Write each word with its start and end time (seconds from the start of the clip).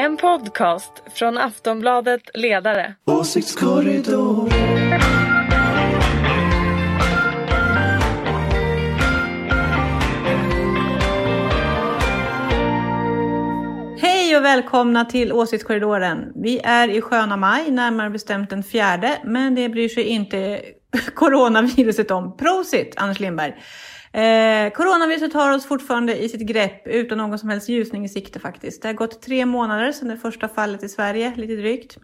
En 0.00 0.16
podcast 0.16 0.92
från 1.14 1.38
Aftonbladet 1.38 2.20
Ledare. 2.34 2.94
Åsiktskorridor. 3.04 4.50
Hej 14.00 14.36
och 14.36 14.44
välkomna 14.44 15.04
till 15.04 15.32
Åsiktskorridoren. 15.32 16.32
Vi 16.34 16.60
är 16.64 16.88
i 16.88 17.00
sköna 17.00 17.36
maj, 17.36 17.70
närmare 17.70 18.10
bestämt 18.10 18.50
den 18.50 18.62
fjärde, 18.62 19.18
men 19.24 19.54
det 19.54 19.68
bryr 19.68 19.88
sig 19.88 20.04
inte 20.04 20.60
coronaviruset 21.14 22.10
om. 22.10 22.36
Prosit, 22.36 22.94
Anders 22.96 23.20
Lindberg! 23.20 23.54
Eh, 24.12 24.72
coronaviruset 24.72 25.32
har 25.34 25.52
oss 25.52 25.66
fortfarande 25.66 26.22
i 26.22 26.28
sitt 26.28 26.40
grepp 26.40 26.86
utan 26.86 27.18
någon 27.18 27.38
som 27.38 27.48
helst 27.48 27.68
ljusning 27.68 28.04
i 28.04 28.08
sikte 28.08 28.40
faktiskt. 28.40 28.82
Det 28.82 28.88
har 28.88 28.92
gått 28.92 29.22
tre 29.22 29.46
månader 29.46 29.92
sedan 29.92 30.08
det 30.08 30.16
första 30.16 30.48
fallet 30.48 30.82
i 30.82 30.88
Sverige, 30.88 31.32
lite 31.36 31.56
drygt. 31.56 31.96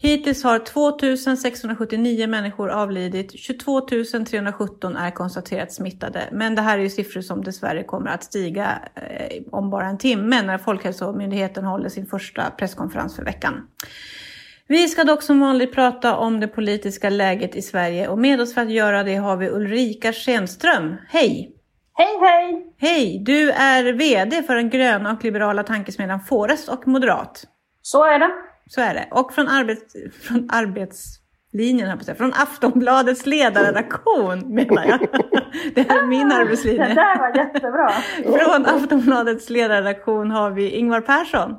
Hittills 0.00 0.44
har 0.44 0.58
2679 0.58 2.26
människor 2.26 2.70
avlidit, 2.70 3.38
22 3.38 3.80
317 3.80 4.96
är 4.96 5.10
konstaterat 5.10 5.72
smittade. 5.72 6.28
Men 6.32 6.54
det 6.54 6.62
här 6.62 6.78
är 6.78 6.82
ju 6.82 6.90
siffror 6.90 7.20
som 7.20 7.44
dessvärre 7.44 7.84
kommer 7.84 8.10
att 8.10 8.24
stiga 8.24 8.78
eh, 8.94 9.42
om 9.52 9.70
bara 9.70 9.86
en 9.86 9.98
timme 9.98 10.42
när 10.42 10.58
Folkhälsomyndigheten 10.58 11.64
håller 11.64 11.88
sin 11.88 12.06
första 12.06 12.50
presskonferens 12.50 13.16
för 13.16 13.24
veckan. 13.24 13.68
Vi 14.70 14.88
ska 14.88 15.04
dock 15.04 15.22
som 15.22 15.40
vanligt 15.40 15.72
prata 15.72 16.16
om 16.16 16.40
det 16.40 16.48
politiska 16.48 17.10
läget 17.10 17.56
i 17.56 17.62
Sverige 17.62 18.08
och 18.08 18.18
med 18.18 18.40
oss 18.40 18.54
för 18.54 18.60
att 18.60 18.70
göra 18.70 19.02
det 19.02 19.14
har 19.14 19.36
vi 19.36 19.48
Ulrika 19.48 20.12
Schenström. 20.12 20.96
Hej! 21.08 21.54
Hej 21.94 22.18
hej! 22.20 22.74
Hej! 22.78 23.22
Du 23.24 23.50
är 23.50 23.92
VD 23.92 24.42
för 24.42 24.54
den 24.54 24.70
gröna 24.70 25.12
och 25.12 25.24
liberala 25.24 25.62
tankesmedjan 25.62 26.20
Forest 26.20 26.68
och 26.68 26.88
Moderat. 26.88 27.44
Så 27.82 28.04
är 28.04 28.18
det. 28.18 28.30
Så 28.66 28.80
är 28.80 28.94
det. 28.94 29.08
Och 29.10 29.32
från, 29.32 29.48
arbets, 29.48 29.96
från 30.22 30.48
arbetslinjen, 30.52 31.88
här 31.88 31.96
på 31.96 32.04
sig. 32.04 32.16
från 32.16 32.32
Aftonbladets 32.32 33.26
ledarredaktion 33.26 34.54
menar 34.54 34.84
jag. 34.84 35.00
Det 35.74 35.90
här 35.90 36.02
är 36.02 36.06
min 36.06 36.32
arbetslinje. 36.32 36.88
Det 36.88 36.94
där 36.94 37.18
var 37.18 37.36
jättebra. 37.36 37.88
Från 38.38 38.66
Aftonbladets 38.66 39.50
ledarredaktion 39.50 40.30
har 40.30 40.50
vi 40.50 40.70
Ingvar 40.70 41.00
Persson. 41.00 41.56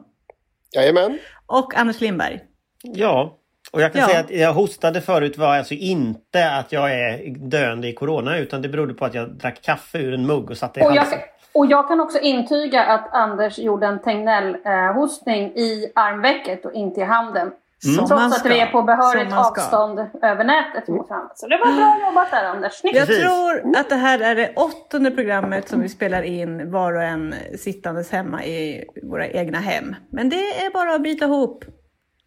Jajamän. 0.76 1.20
Och 1.46 1.76
Anders 1.76 2.02
Lindberg. 2.02 2.49
Ja, 2.84 3.36
och 3.72 3.82
jag 3.82 3.94
kan 3.94 4.02
Ja. 4.02 4.08
säga 4.08 4.20
att 4.20 4.30
jag 4.32 4.54
hostade 4.54 5.02
förut 5.02 5.38
var 5.38 5.58
alltså 5.58 5.74
inte 5.74 6.52
att 6.52 6.72
jag 6.72 6.92
är 6.92 7.36
döende 7.50 7.88
i 7.88 7.94
corona 7.94 8.38
utan 8.38 8.62
det 8.62 8.70
berodde 8.70 8.94
på 8.94 9.06
att 9.06 9.14
jag 9.14 9.30
drack 9.34 9.62
kaffe 9.62 9.98
ur 9.98 10.14
en 10.14 10.26
mugg 10.28 10.50
och 10.50 10.58
satte 10.58 10.80
i 10.80 10.84
Och 10.84 10.92
jag, 10.96 11.02
halsen. 11.02 11.20
och 11.54 11.66
jag 11.66 11.88
kan 11.88 12.00
också 12.00 12.20
intyga 12.20 12.84
att 12.84 13.14
Anders 13.14 13.60
gjorde 13.60 13.86
en 13.88 14.00
Tegnell-hostning 14.00 15.44
i 15.56 15.92
armvecket 15.96 16.66
och 16.66 16.74
inte 16.74 17.02
i 17.02 17.04
handen. 17.04 17.52
Som 17.82 17.96
man 17.96 18.08
Trots 18.08 18.40
att 18.46 18.52
vi 18.52 18.60
är 18.60 18.66
på 18.66 18.82
behörigt 18.82 19.34
avstånd 19.34 20.00
över 20.22 20.44
nätet 20.44 20.88
mot 20.88 21.10
varandra. 21.10 21.32
Så 21.36 21.48
det 21.48 21.58
var 21.58 21.66
bra 21.78 22.08
jobbat 22.08 22.32
där 22.32 22.44
Anders. 22.44 22.74
Snyggt! 22.74 22.98
Jag 22.98 23.08
tror 23.08 23.76
att 23.78 23.90
det 23.90 23.96
här 23.96 24.20
är 24.20 24.36
det 24.36 24.54
åttonde 24.56 25.12
programmet 25.12 25.68
som 25.70 25.82
vi 25.82 25.90
spelar 25.90 26.22
in 26.24 26.72
var 26.72 26.94
och 26.94 27.04
en 27.04 27.36
sittandes 27.58 28.12
hemma 28.12 28.44
i 28.44 28.86
våra 29.04 29.28
egna 29.28 29.58
hem. 29.60 29.96
Men 30.12 30.30
det 30.30 30.36
är 30.36 30.74
bara 30.74 30.96
att 30.96 31.04
bita 31.04 31.26
ihop, 31.26 31.66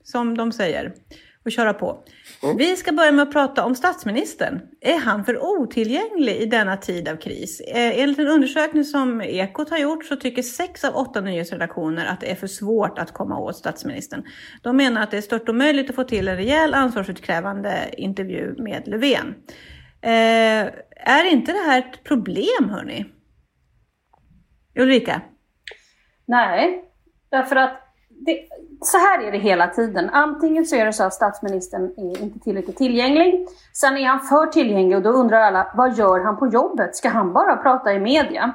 som 0.05 0.37
de 0.37 0.53
säger, 0.53 0.95
och 1.45 1.53
köra 1.53 1.75
på. 1.75 2.05
Vi 2.59 2.77
ska 2.77 2.93
börja 2.93 3.13
med 3.13 3.23
att 3.23 3.33
prata 3.33 3.65
om 3.65 3.75
statsministern. 3.75 4.61
Är 4.81 4.99
han 4.99 5.25
för 5.25 5.43
otillgänglig 5.43 6.37
i 6.37 6.47
denna 6.47 6.77
tid 6.77 7.09
av 7.09 7.17
kris? 7.17 7.61
Eh, 7.61 8.01
Enligt 8.01 8.19
en 8.19 8.29
undersökning 8.29 8.85
som 8.85 9.21
Ekot 9.21 9.71
har 9.71 9.79
gjort 9.79 10.05
så 10.05 10.17
tycker 10.17 10.43
sex 10.43 10.85
av 10.85 10.97
åtta 10.97 11.21
nyhetsredaktioner 11.21 12.07
att 12.07 12.21
det 12.21 12.31
är 12.31 12.35
för 12.35 12.47
svårt 12.47 12.99
att 12.99 13.13
komma 13.13 13.39
åt 13.39 13.57
statsministern. 13.57 14.25
De 14.63 14.77
menar 14.77 15.03
att 15.03 15.11
det 15.11 15.17
är 15.17 15.23
stört 15.23 15.49
omöjligt 15.49 15.91
att 15.91 15.97
få 15.97 16.05
till 16.05 16.29
en 16.29 16.37
rejäl 16.37 16.75
ansvarsutkrävande 16.75 17.91
intervju 17.97 18.55
med 18.59 18.89
Löfven. 18.89 19.35
Eh, 20.01 20.71
är 21.07 21.33
inte 21.33 21.53
det 21.53 21.65
här 21.67 21.79
ett 21.79 22.05
problem, 22.05 22.71
hörni? 22.71 23.05
Ulrika? 24.79 25.23
Nej, 26.27 26.85
därför 27.31 27.57
att 27.57 27.92
det, 28.27 28.39
så 28.81 28.99
här 28.99 29.23
är 29.27 29.33
det 29.33 29.39
hela 29.39 29.67
tiden. 29.67 30.11
Antingen 30.11 30.67
så 30.67 30.77
är 30.77 30.87
det 30.87 30.93
så 30.93 31.05
att 31.05 31.15
statsministern 31.15 31.85
är 31.97 32.23
inte 32.23 32.39
tillräckligt 32.39 32.77
tillgänglig. 32.77 33.47
Sen 33.73 33.97
är 33.97 34.07
han 34.07 34.21
för 34.21 34.47
tillgänglig 34.47 34.97
och 34.97 35.03
då 35.03 35.11
undrar 35.11 35.41
alla, 35.41 35.73
vad 35.75 35.99
gör 35.99 36.21
han 36.21 36.37
på 36.37 36.47
jobbet? 36.47 36.97
Ska 36.97 37.09
han 37.09 37.33
bara 37.33 37.57
prata 37.57 37.93
i 37.93 38.01
media? 38.01 38.55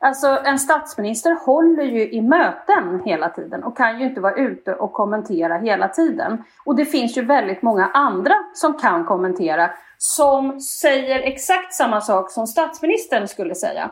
Alltså 0.00 0.38
en 0.44 0.58
statsminister 0.58 1.46
håller 1.46 1.84
ju 1.84 2.10
i 2.10 2.22
möten 2.22 3.02
hela 3.04 3.28
tiden 3.28 3.64
och 3.64 3.76
kan 3.76 4.00
ju 4.00 4.06
inte 4.06 4.20
vara 4.20 4.34
ute 4.34 4.74
och 4.74 4.92
kommentera 4.92 5.58
hela 5.58 5.88
tiden. 5.88 6.44
Och 6.64 6.76
det 6.76 6.84
finns 6.84 7.18
ju 7.18 7.24
väldigt 7.24 7.62
många 7.62 7.86
andra 7.86 8.34
som 8.54 8.78
kan 8.78 9.04
kommentera 9.04 9.70
som 9.98 10.60
säger 10.60 11.20
exakt 11.20 11.74
samma 11.74 12.00
sak 12.00 12.30
som 12.30 12.46
statsministern 12.46 13.28
skulle 13.28 13.54
säga. 13.54 13.90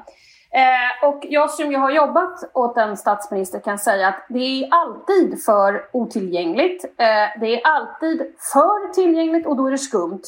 Eh, 0.56 1.08
och 1.08 1.26
jag 1.28 1.50
som 1.50 1.72
ju 1.72 1.78
har 1.78 1.90
jobbat 1.90 2.50
åt 2.54 2.76
en 2.76 2.96
statsminister 2.96 3.60
kan 3.60 3.78
säga 3.78 4.08
att 4.08 4.24
det 4.28 4.38
är 4.38 4.68
alltid 4.70 5.44
för 5.44 5.84
otillgängligt. 5.92 6.84
Eh, 6.84 7.40
det 7.40 7.46
är 7.46 7.66
alltid 7.66 8.20
för 8.52 8.92
tillgängligt 8.92 9.46
och 9.46 9.56
då 9.56 9.66
är 9.66 9.70
det 9.70 9.78
skumt. 9.78 10.22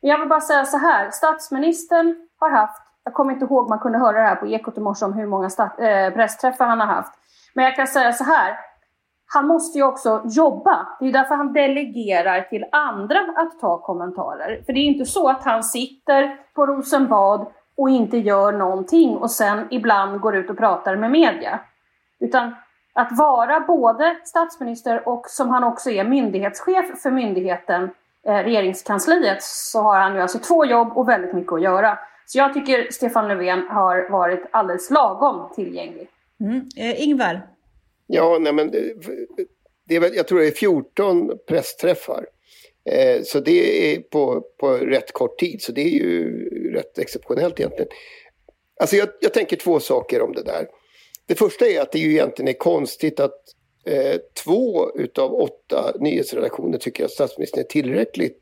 Men 0.00 0.10
jag 0.10 0.18
vill 0.18 0.28
bara 0.28 0.40
säga 0.40 0.64
så 0.64 0.78
här, 0.78 1.10
statsministern 1.10 2.28
har 2.40 2.50
haft, 2.50 2.82
jag 3.04 3.14
kommer 3.14 3.32
inte 3.32 3.44
ihåg, 3.44 3.68
man 3.68 3.78
kunde 3.78 3.98
höra 3.98 4.20
det 4.20 4.28
här 4.28 4.36
på 4.36 4.46
Ekot 4.46 4.78
i 4.78 4.80
morse 4.80 5.04
om 5.04 5.12
hur 5.12 5.26
många 5.26 5.50
stat, 5.50 5.80
eh, 5.80 6.10
pressträffar 6.10 6.66
han 6.66 6.80
har 6.80 6.86
haft. 6.86 7.12
Men 7.54 7.64
jag 7.64 7.76
kan 7.76 7.86
säga 7.86 8.12
så 8.12 8.24
här, 8.24 8.58
han 9.26 9.46
måste 9.46 9.78
ju 9.78 9.84
också 9.84 10.22
jobba. 10.24 10.88
Det 11.00 11.08
är 11.08 11.12
därför 11.12 11.34
han 11.34 11.52
delegerar 11.52 12.40
till 12.40 12.64
andra 12.72 13.18
att 13.36 13.60
ta 13.60 13.78
kommentarer. 13.78 14.62
För 14.66 14.72
det 14.72 14.80
är 14.80 14.84
inte 14.84 15.04
så 15.04 15.28
att 15.28 15.44
han 15.44 15.64
sitter 15.64 16.36
på 16.54 16.66
Rosenbad 16.66 17.46
och 17.78 17.90
inte 17.90 18.18
gör 18.18 18.52
någonting 18.52 19.16
och 19.16 19.30
sen 19.30 19.66
ibland 19.70 20.20
går 20.20 20.36
ut 20.36 20.50
och 20.50 20.58
pratar 20.58 20.96
med 20.96 21.10
media. 21.10 21.60
Utan 22.20 22.54
att 22.92 23.18
vara 23.18 23.60
både 23.60 24.16
statsminister 24.24 25.08
och 25.08 25.26
som 25.28 25.50
han 25.50 25.64
också 25.64 25.90
är 25.90 26.04
myndighetschef 26.04 27.02
för 27.02 27.10
myndigheten, 27.10 27.90
eh, 28.26 28.34
regeringskansliet, 28.34 29.42
så 29.42 29.80
har 29.82 30.00
han 30.00 30.14
ju 30.14 30.20
alltså 30.20 30.38
två 30.38 30.64
jobb 30.64 30.92
och 30.94 31.08
väldigt 31.08 31.32
mycket 31.32 31.52
att 31.52 31.62
göra. 31.62 31.98
Så 32.26 32.38
jag 32.38 32.54
tycker 32.54 32.88
Stefan 32.90 33.28
Löfven 33.28 33.68
har 33.68 34.10
varit 34.10 34.46
alldeles 34.50 34.90
lagom 34.90 35.52
tillgänglig. 35.54 36.08
Mm. 36.40 36.68
Eh, 36.76 37.08
Ingvar? 37.08 37.40
Ja, 38.06 38.38
nej 38.40 38.52
men 38.52 38.70
det, 38.70 38.92
det 39.88 39.96
är 39.96 40.00
väl, 40.00 40.14
jag 40.14 40.28
tror 40.28 40.38
det 40.38 40.46
är 40.46 40.50
14 40.50 41.30
pressträffar. 41.48 42.26
Eh, 42.92 43.22
så 43.22 43.40
det 43.40 43.94
är 43.94 44.00
på, 44.00 44.44
på 44.60 44.72
rätt 44.72 45.12
kort 45.12 45.38
tid, 45.38 45.62
så 45.62 45.72
det 45.72 45.80
är 45.82 45.88
ju 45.88 46.44
rätt 46.74 46.98
exceptionellt 46.98 47.60
egentligen. 47.60 47.88
Alltså 48.80 48.96
jag, 48.96 49.08
jag 49.20 49.34
tänker 49.34 49.56
två 49.56 49.80
saker 49.80 50.22
om 50.22 50.32
det 50.32 50.42
där. 50.42 50.66
Det 51.26 51.34
första 51.34 51.66
är 51.66 51.80
att 51.80 51.92
det 51.92 51.98
ju 51.98 52.10
egentligen 52.10 52.48
är 52.48 52.52
konstigt 52.58 53.20
att 53.20 53.40
eh, 53.86 54.16
två 54.44 54.90
utav 54.98 55.34
åtta 55.34 55.92
nyhetsredaktioner 56.00 56.78
tycker 56.78 57.04
att 57.04 57.10
statsministern 57.10 57.60
är 57.60 57.64
tillräckligt 57.64 58.40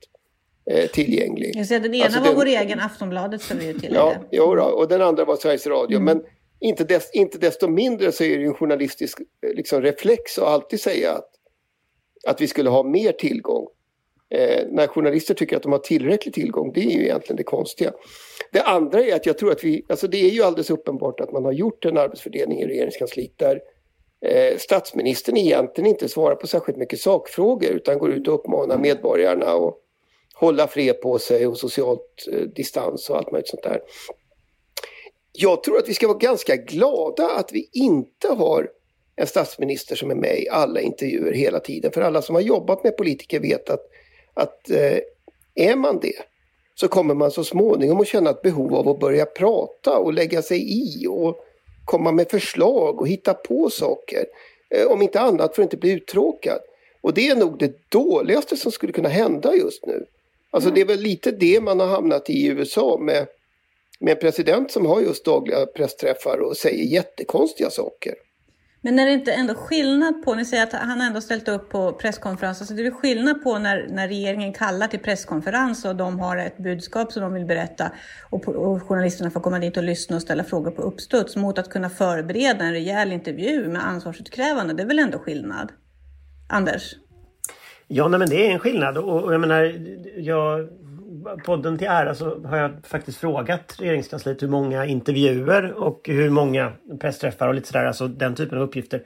eh, 0.70 0.90
tillgänglig. 0.90 1.52
Jag 1.54 1.66
säger, 1.66 1.80
den 1.80 1.94
ena 1.94 2.04
Alltså, 2.04 2.20
var 2.20 2.26
den- 2.26 2.36
vår 2.36 2.46
egen 2.46 2.80
Aftonbladet 2.80 3.40
ska 3.42 3.54
vi 3.54 3.66
ju 3.66 3.72
tillägga. 3.72 3.94
Ja, 3.96 4.14
jo 4.30 4.54
då, 4.54 4.62
och 4.64 4.88
den 4.88 5.02
andra 5.02 5.24
var 5.24 5.36
Sveriges 5.36 5.66
Radio. 5.66 5.96
Mm. 5.98 6.04
Men 6.04 6.26
inte, 6.60 6.84
des, 6.84 7.10
inte 7.12 7.38
desto 7.38 7.68
mindre 7.68 8.12
så 8.12 8.24
är 8.24 8.28
det 8.28 8.42
ju 8.42 8.46
en 8.46 8.54
journalistisk 8.54 9.18
liksom, 9.54 9.82
reflex 9.82 10.38
att 10.38 10.44
alltid 10.44 10.80
säga 10.80 11.12
att, 11.12 11.30
att 12.26 12.40
vi 12.40 12.46
skulle 12.46 12.70
ha 12.70 12.82
mer 12.82 13.12
tillgång. 13.12 13.66
Eh, 14.30 14.64
när 14.70 14.86
journalister 14.86 15.34
tycker 15.34 15.56
att 15.56 15.62
de 15.62 15.72
har 15.72 15.78
tillräcklig 15.78 16.34
tillgång, 16.34 16.72
det 16.72 16.80
är 16.80 16.90
ju 16.90 17.02
egentligen 17.02 17.36
det 17.36 17.42
konstiga. 17.42 17.92
Det 18.52 18.62
andra 18.62 19.00
är 19.00 19.16
att 19.16 19.26
jag 19.26 19.38
tror 19.38 19.52
att 19.52 19.64
vi, 19.64 19.84
alltså 19.88 20.08
det 20.08 20.16
är 20.16 20.30
ju 20.30 20.42
alldeles 20.42 20.70
uppenbart 20.70 21.20
att 21.20 21.32
man 21.32 21.44
har 21.44 21.52
gjort 21.52 21.84
en 21.84 21.98
arbetsfördelning 21.98 22.60
i 22.60 22.66
regeringskansliet 22.66 23.38
där 23.38 23.60
eh, 24.20 24.56
statsministern 24.58 25.36
egentligen 25.36 25.90
inte 25.90 26.08
svarar 26.08 26.34
på 26.34 26.46
särskilt 26.46 26.78
mycket 26.78 27.00
sakfrågor 27.00 27.70
utan 27.70 27.98
går 27.98 28.12
ut 28.12 28.28
och 28.28 28.34
uppmanar 28.34 28.78
medborgarna 28.78 29.46
att 29.46 29.74
hålla 30.34 30.66
fred 30.66 31.00
på 31.00 31.18
sig 31.18 31.46
och 31.46 31.58
socialt 31.58 32.28
eh, 32.32 32.40
distans 32.40 33.10
och 33.10 33.16
allt 33.16 33.32
möjligt 33.32 33.48
sånt 33.48 33.62
där. 33.62 33.80
Jag 35.32 35.62
tror 35.62 35.78
att 35.78 35.88
vi 35.88 35.94
ska 35.94 36.06
vara 36.08 36.18
ganska 36.18 36.56
glada 36.56 37.30
att 37.30 37.52
vi 37.52 37.68
inte 37.72 38.28
har 38.28 38.70
en 39.16 39.26
statsminister 39.26 39.96
som 39.96 40.10
är 40.10 40.14
med 40.14 40.38
i 40.38 40.48
alla 40.48 40.80
intervjuer 40.80 41.32
hela 41.32 41.60
tiden. 41.60 41.92
För 41.92 42.00
alla 42.00 42.22
som 42.22 42.34
har 42.34 42.42
jobbat 42.42 42.84
med 42.84 42.96
politiker 42.96 43.40
vet 43.40 43.70
att, 43.70 43.80
att 44.36 44.70
eh, 44.70 44.98
är 45.54 45.76
man 45.76 45.98
det 46.02 46.22
så 46.74 46.88
kommer 46.88 47.14
man 47.14 47.30
så 47.30 47.44
småningom 47.44 48.00
att 48.00 48.08
känna 48.08 48.30
ett 48.30 48.42
behov 48.42 48.74
av 48.74 48.88
att 48.88 49.00
börja 49.00 49.26
prata 49.26 49.98
och 49.98 50.12
lägga 50.12 50.42
sig 50.42 50.82
i 50.82 51.06
och 51.06 51.36
komma 51.84 52.12
med 52.12 52.30
förslag 52.30 53.00
och 53.00 53.08
hitta 53.08 53.34
på 53.34 53.70
saker. 53.70 54.24
Eh, 54.70 54.86
om 54.86 55.02
inte 55.02 55.20
annat 55.20 55.54
för 55.54 55.62
att 55.62 55.66
inte 55.66 55.76
bli 55.76 55.90
uttråkad. 55.90 56.58
Och 57.00 57.14
det 57.14 57.28
är 57.28 57.36
nog 57.36 57.58
det 57.58 57.90
dåligaste 57.90 58.56
som 58.56 58.72
skulle 58.72 58.92
kunna 58.92 59.08
hända 59.08 59.54
just 59.54 59.86
nu. 59.86 60.06
Alltså 60.50 60.70
det 60.70 60.80
är 60.80 60.84
väl 60.84 61.00
lite 61.00 61.30
det 61.30 61.60
man 61.60 61.80
har 61.80 61.86
hamnat 61.86 62.30
i 62.30 62.32
i 62.32 62.46
USA 62.46 62.98
med, 63.00 63.26
med 64.00 64.12
en 64.12 64.18
president 64.18 64.70
som 64.70 64.86
har 64.86 65.00
just 65.00 65.24
dagliga 65.24 65.66
pressträffar 65.66 66.38
och 66.38 66.56
säger 66.56 66.84
jättekonstiga 66.84 67.70
saker. 67.70 68.14
Men 68.86 68.98
är 68.98 69.06
det 69.06 69.12
inte 69.12 69.32
ändå 69.32 69.54
skillnad 69.54 70.22
på, 70.22 70.34
ni 70.34 70.44
säger 70.44 70.62
att 70.62 70.72
han 70.72 71.00
ändå 71.00 71.20
ställt 71.20 71.48
upp 71.48 71.68
på 71.68 71.92
presskonferens, 71.92 72.60
alltså 72.60 72.74
det 72.74 72.86
är 72.86 72.90
skillnad 72.90 73.42
på 73.42 73.58
när, 73.58 73.86
när 73.90 74.08
regeringen 74.08 74.52
kallar 74.52 74.86
till 74.86 74.98
presskonferens 74.98 75.84
och 75.84 75.96
de 75.96 76.20
har 76.20 76.36
ett 76.36 76.58
budskap 76.58 77.12
som 77.12 77.22
de 77.22 77.34
vill 77.34 77.44
berätta 77.44 77.92
och, 78.30 78.48
och 78.48 78.82
journalisterna 78.82 79.30
får 79.30 79.40
komma 79.40 79.58
dit 79.58 79.76
och 79.76 79.82
lyssna 79.82 80.16
och 80.16 80.22
ställa 80.22 80.44
frågor 80.44 80.70
på 80.70 80.82
uppstuds 80.82 81.36
mot 81.36 81.58
att 81.58 81.70
kunna 81.70 81.90
förbereda 81.90 82.64
en 82.64 82.72
rejäl 82.72 83.12
intervju 83.12 83.68
med 83.68 83.86
ansvarsutkrävande. 83.86 84.74
Det 84.74 84.82
är 84.82 84.86
väl 84.86 84.98
ändå 84.98 85.18
skillnad? 85.18 85.72
Anders? 86.48 86.94
Ja, 87.88 88.08
nej, 88.08 88.18
men 88.18 88.28
det 88.28 88.46
är 88.46 88.50
en 88.50 88.58
skillnad 88.58 88.98
och, 88.98 89.24
och 89.24 89.34
jag 89.34 89.40
menar, 89.40 89.74
jag, 90.16 90.68
podden 91.44 91.78
till 91.78 91.86
ära 91.86 92.14
så 92.14 92.44
har 92.44 92.56
jag 92.56 92.86
faktiskt 92.86 93.18
frågat 93.18 93.76
regeringskansliet 93.78 94.42
hur 94.42 94.48
många 94.48 94.86
intervjuer 94.86 95.72
och 95.72 96.00
hur 96.04 96.30
många 96.30 96.72
pressträffar 97.00 97.48
och 97.48 97.54
lite 97.54 97.68
sådär, 97.68 97.84
alltså 97.84 98.08
den 98.08 98.34
typen 98.34 98.58
av 98.58 98.64
uppgifter. 98.64 99.02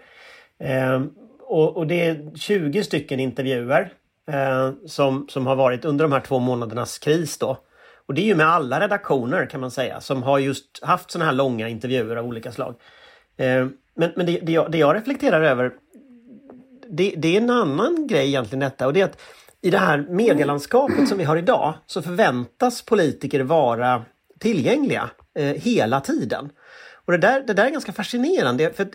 Eh, 0.59 1.03
och, 1.41 1.77
och, 1.77 1.87
det 1.87 2.07
är 2.07 2.37
20 2.37 2.85
stycken 2.85 3.21
intervjuer 3.21 3.93
eh, 4.31 4.71
som, 4.87 5.27
som 5.29 5.47
har 5.47 5.57
varit 5.57 5.85
under 5.85 6.05
de 6.05 6.13
här 6.13 6.21
två 6.21 6.39
månadernas 6.39 6.99
kris 6.99 7.39
då. 7.39 7.59
Och 8.07 8.15
det 8.15 8.23
är 8.23 8.27
ju 8.27 8.35
med 8.35 8.47
alla 8.47 8.81
redaktioner 8.81 9.47
kan 9.47 9.61
man 9.61 9.71
säga 9.71 10.01
som 10.01 10.23
har 10.23 10.39
just 10.39 10.83
haft 10.83 11.11
sådana 11.11 11.31
här 11.31 11.37
långa 11.37 11.69
intervjuer 11.69 12.17
av 12.17 12.27
olika 12.27 12.53
slag. 12.53 12.75
Eh, 13.37 13.67
men 13.95 14.13
men 14.17 14.27
det, 14.27 14.41
det, 14.43 14.53
jag, 14.53 14.71
det 14.71 14.79
jag 14.79 14.97
reflekterar 14.97 15.43
över 15.43 15.73
det, 16.91 17.15
det, 17.17 17.37
är 17.37 17.41
en 17.41 17.51
annan 17.51 18.07
grej 18.07 18.27
egentligen 18.27 18.61
detta 18.61 18.87
och 18.87 18.93
det 18.93 19.01
är 19.01 19.05
att 19.05 19.21
i 19.63 19.71
det 19.71 19.79
här 19.79 20.07
medielandskapet 20.11 21.09
som 21.09 21.19
vi 21.19 21.25
har 21.25 21.37
idag 21.37 21.75
så 21.87 22.03
förväntas 22.03 22.83
politiker 22.83 23.41
vara 23.41 24.05
tillgängliga 24.39 25.11
eh, 25.39 25.45
hela 25.45 26.01
tiden. 26.01 26.51
Och 27.05 27.13
det 27.13 27.19
där, 27.19 27.45
det 27.47 27.53
där 27.53 27.67
är 27.67 27.71
ganska 27.71 27.93
fascinerande. 27.93 28.73
För 28.73 28.83
eh, 28.83 28.89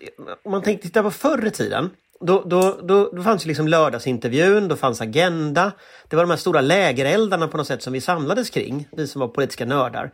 om 0.44 0.52
man 0.52 0.62
tänker 0.62 0.84
titta 0.84 1.04
på 1.04 1.12
förr 1.12 1.46
i 1.46 1.52
tiden 1.52 1.90
då, 2.20 2.44
då, 2.46 2.80
då, 2.84 3.10
då 3.14 3.24
fanns 3.24 3.46
ju 3.46 3.48
liksom 3.48 3.68
lördagsintervjun, 3.68 4.68
då 4.68 4.76
fanns 4.76 5.02
Agenda. 5.02 5.72
Det 6.08 6.16
var 6.16 6.24
de 6.24 6.30
här 6.30 6.38
stora 6.38 6.62
lägereldarna 6.62 7.48
på 7.48 7.58
något 7.58 7.68
sätt 7.68 7.82
som 7.82 7.94
vi 7.94 8.02
samlades 8.02 8.50
kring, 8.50 8.88
vi 8.92 9.08
som 9.08 9.20
var 9.20 9.28
politiska 9.28 9.66
nördar. 9.66 10.12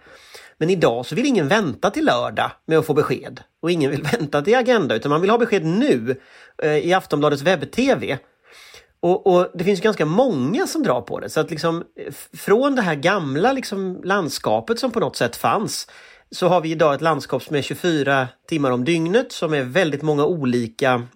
Men 0.57 0.69
idag 0.69 1.05
så 1.05 1.15
vill 1.15 1.25
ingen 1.25 1.47
vänta 1.47 1.89
till 1.89 2.05
lördag 2.05 2.51
med 2.65 2.77
att 2.77 2.85
få 2.85 2.93
besked. 2.93 3.41
Och 3.61 3.71
ingen 3.71 3.91
vill 3.91 4.03
vänta 4.11 4.41
till 4.41 4.55
Agenda 4.55 4.95
utan 4.95 5.09
man 5.09 5.21
vill 5.21 5.29
ha 5.29 5.37
besked 5.37 5.65
nu 5.65 6.15
eh, 6.63 6.77
i 6.77 6.93
Aftonbladets 6.93 7.43
webb-tv. 7.43 8.17
Och, 9.01 9.27
och, 9.27 9.51
det 9.53 9.63
finns 9.63 9.81
ganska 9.81 10.05
många 10.05 10.67
som 10.67 10.83
drar 10.83 11.01
på 11.01 11.19
det. 11.19 11.29
Så 11.29 11.39
att 11.39 11.51
liksom, 11.51 11.83
eh, 11.95 12.13
från 12.33 12.75
det 12.75 12.81
här 12.81 12.95
gamla 12.95 13.53
liksom, 13.53 14.01
landskapet 14.03 14.79
som 14.79 14.91
på 14.91 14.99
något 14.99 15.15
sätt 15.15 15.35
fanns 15.35 15.87
så 16.31 16.47
har 16.47 16.61
vi 16.61 16.71
idag 16.71 16.93
ett 16.93 17.01
landskap 17.01 17.43
som 17.43 17.55
är 17.55 17.61
24 17.61 18.27
timmar 18.47 18.71
om 18.71 18.85
dygnet 18.85 19.31
som 19.31 19.53
är 19.53 19.63
väldigt 19.63 20.01
många 20.01 20.25
olika 20.25 21.07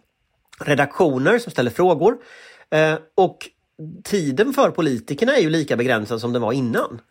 redaktioner 0.60 1.40
som 1.40 1.52
ställer 1.52 1.72
frågor. 1.72 2.18
Eh, 2.72 2.96
och 3.16 3.50
tiden 4.04 4.54
för 4.54 4.72
politikerna 4.72 5.36
är 5.36 5.42
ju 5.42 5.50
lika 5.50 5.78
begränsad 5.78 6.22
som 6.22 6.34
den 6.34 6.42
var 6.42 6.54
innan. 6.54 7.02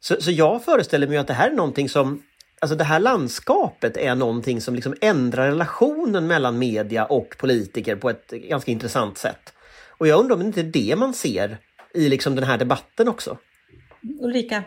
Så, 0.00 0.20
så 0.20 0.30
jag 0.30 0.64
föreställer 0.64 1.06
mig 1.06 1.16
att 1.16 1.26
det 1.26 1.34
här 1.34 1.50
är 1.50 1.54
någonting 1.54 1.88
som 1.88 2.22
Alltså 2.60 2.76
det 2.76 2.84
här 2.84 3.00
landskapet 3.00 3.96
är 3.96 4.14
någonting 4.14 4.60
som 4.60 4.74
liksom 4.74 4.94
ändrar 5.00 5.46
relationen 5.50 6.26
mellan 6.26 6.58
media 6.58 7.04
och 7.04 7.36
politiker 7.38 7.96
på 7.96 8.10
ett 8.10 8.30
ganska 8.30 8.70
intressant 8.70 9.18
sätt. 9.18 9.53
Och 10.04 10.08
jag 10.08 10.20
undrar 10.20 10.36
om 10.36 10.40
det 10.40 10.46
inte 10.46 10.60
är 10.60 10.64
det 10.64 10.96
man 10.96 11.12
ser 11.14 11.56
i 11.94 12.08
liksom 12.08 12.34
den 12.34 12.44
här 12.44 12.58
debatten 12.58 13.08
också. 13.08 13.36
Ulrika? 14.20 14.62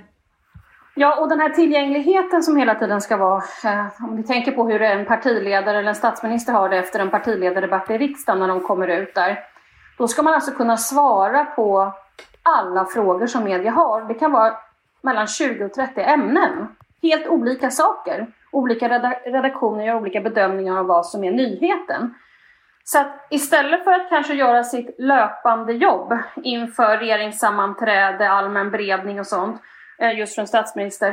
Ja, 0.95 1.19
och 1.21 1.29
den 1.29 1.39
här 1.39 1.49
tillgängligheten 1.49 2.43
som 2.43 2.57
hela 2.57 2.75
tiden 2.75 3.01
ska 3.01 3.17
vara, 3.17 3.43
eh, 3.63 4.03
om 4.03 4.15
ni 4.15 4.23
tänker 4.23 4.51
på 4.51 4.69
hur 4.69 4.81
en 4.81 5.05
partiledare 5.05 5.79
eller 5.79 5.89
en 5.89 5.95
statsminister 5.95 6.53
har 6.53 6.69
det 6.69 6.77
efter 6.77 6.99
en 6.99 7.09
partiledardebatt 7.09 7.89
i 7.89 7.97
riksdagen 7.97 8.39
när 8.39 8.47
de 8.47 8.59
kommer 8.61 8.87
ut 8.87 9.15
där. 9.15 9.39
Då 9.97 10.07
ska 10.07 10.21
man 10.23 10.33
alltså 10.33 10.51
kunna 10.51 10.77
svara 10.77 11.45
på 11.45 11.93
alla 12.43 12.85
frågor 12.85 13.27
som 13.27 13.43
media 13.43 13.71
har. 13.71 14.07
Det 14.07 14.13
kan 14.13 14.31
vara 14.31 14.53
mellan 15.01 15.27
20 15.27 15.65
och 15.65 15.73
30 15.73 16.01
ämnen. 16.01 16.67
Helt 17.01 17.27
olika 17.27 17.71
saker. 17.71 18.27
Olika 18.51 18.89
redaktioner 19.25 19.85
gör 19.85 19.95
olika 19.95 20.21
bedömningar 20.21 20.77
av 20.79 20.85
vad 20.85 21.05
som 21.05 21.23
är 21.23 21.31
nyheten. 21.31 22.13
Så 22.89 22.99
att 22.99 23.27
istället 23.29 23.83
för 23.83 23.91
att 23.91 24.09
kanske 24.09 24.33
göra 24.33 24.63
sitt 24.63 24.95
löpande 24.97 25.73
jobb 25.73 26.17
inför 26.43 26.97
regeringssammanträde, 26.97 28.29
allmän 28.29 28.71
beredning 28.71 29.19
och 29.19 29.27
sånt, 29.27 29.61
eh, 29.99 30.19
just 30.19 30.35
från 30.35 30.47
statsminister, 30.47 31.09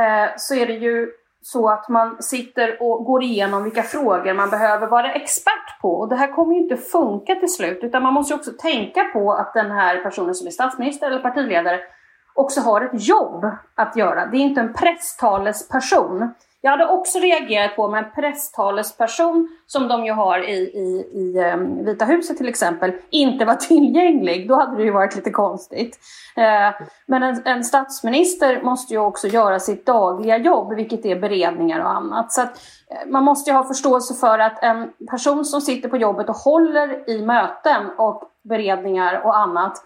eh, 0.00 0.30
så 0.36 0.54
är 0.54 0.66
det 0.66 0.72
ju 0.72 1.12
så 1.42 1.70
att 1.70 1.88
man 1.88 2.22
sitter 2.22 2.82
och 2.82 3.04
går 3.04 3.22
igenom 3.22 3.64
vilka 3.64 3.82
frågor 3.82 4.34
man 4.34 4.50
behöver 4.50 4.86
vara 4.86 5.12
expert 5.12 5.80
på. 5.80 5.94
Och 5.94 6.08
det 6.08 6.16
här 6.16 6.32
kommer 6.32 6.54
ju 6.54 6.60
inte 6.60 6.76
funka 6.76 7.34
till 7.34 7.52
slut, 7.52 7.78
utan 7.82 8.02
man 8.02 8.14
måste 8.14 8.34
också 8.34 8.50
tänka 8.58 9.04
på 9.04 9.32
att 9.32 9.54
den 9.54 9.70
här 9.70 10.02
personen 10.02 10.34
som 10.34 10.46
är 10.46 10.50
statsminister 10.50 11.06
eller 11.06 11.20
partiledare 11.20 11.80
också 12.34 12.60
har 12.60 12.80
ett 12.80 13.08
jobb 13.08 13.46
att 13.74 13.96
göra. 13.96 14.26
Det 14.26 14.36
är 14.36 14.40
inte 14.40 14.60
en 14.60 14.74
presstalesperson. 14.74 16.34
Jag 16.64 16.70
hade 16.70 16.86
också 16.86 17.18
reagerat 17.18 17.76
på 17.76 17.84
om 17.84 17.94
en 17.94 18.10
presstalesperson, 18.14 19.48
som 19.66 19.88
de 19.88 20.04
ju 20.04 20.12
har 20.12 20.38
i, 20.38 20.54
i, 20.54 21.08
i 21.12 21.38
ehm, 21.38 21.84
Vita 21.84 22.04
huset 22.04 22.36
till 22.36 22.48
exempel, 22.48 22.92
inte 23.10 23.44
var 23.44 23.54
tillgänglig. 23.68 24.48
Då 24.48 24.54
hade 24.54 24.76
det 24.76 24.82
ju 24.82 24.90
varit 24.90 25.16
lite 25.16 25.30
konstigt. 25.30 25.98
Eh, 26.36 26.86
men 27.06 27.22
en, 27.22 27.42
en, 27.44 27.64
statsminister 27.64 28.62
måste 28.62 28.94
ju 28.94 29.00
också 29.00 29.28
göra 29.28 29.60
sitt 29.60 29.86
dagliga 29.86 30.38
jobb, 30.38 30.74
vilket 30.74 31.04
är 31.04 31.16
beredningar 31.16 31.80
och 31.80 31.90
annat. 31.90 32.32
Så 32.32 32.40
att, 32.40 32.60
eh, 32.90 33.10
man 33.10 33.24
måste 33.24 33.50
ju 33.50 33.56
ha 33.56 33.64
förståelse 33.64 34.14
för 34.14 34.38
att 34.38 34.62
en 34.62 34.92
person 35.10 35.44
som 35.44 35.60
sitter 35.60 35.88
på 35.88 35.96
jobbet 35.96 36.28
och 36.28 36.36
håller 36.36 37.10
i 37.10 37.22
möten 37.22 37.90
och 37.98 38.22
beredningar 38.42 39.20
och 39.24 39.38
annat 39.38 39.82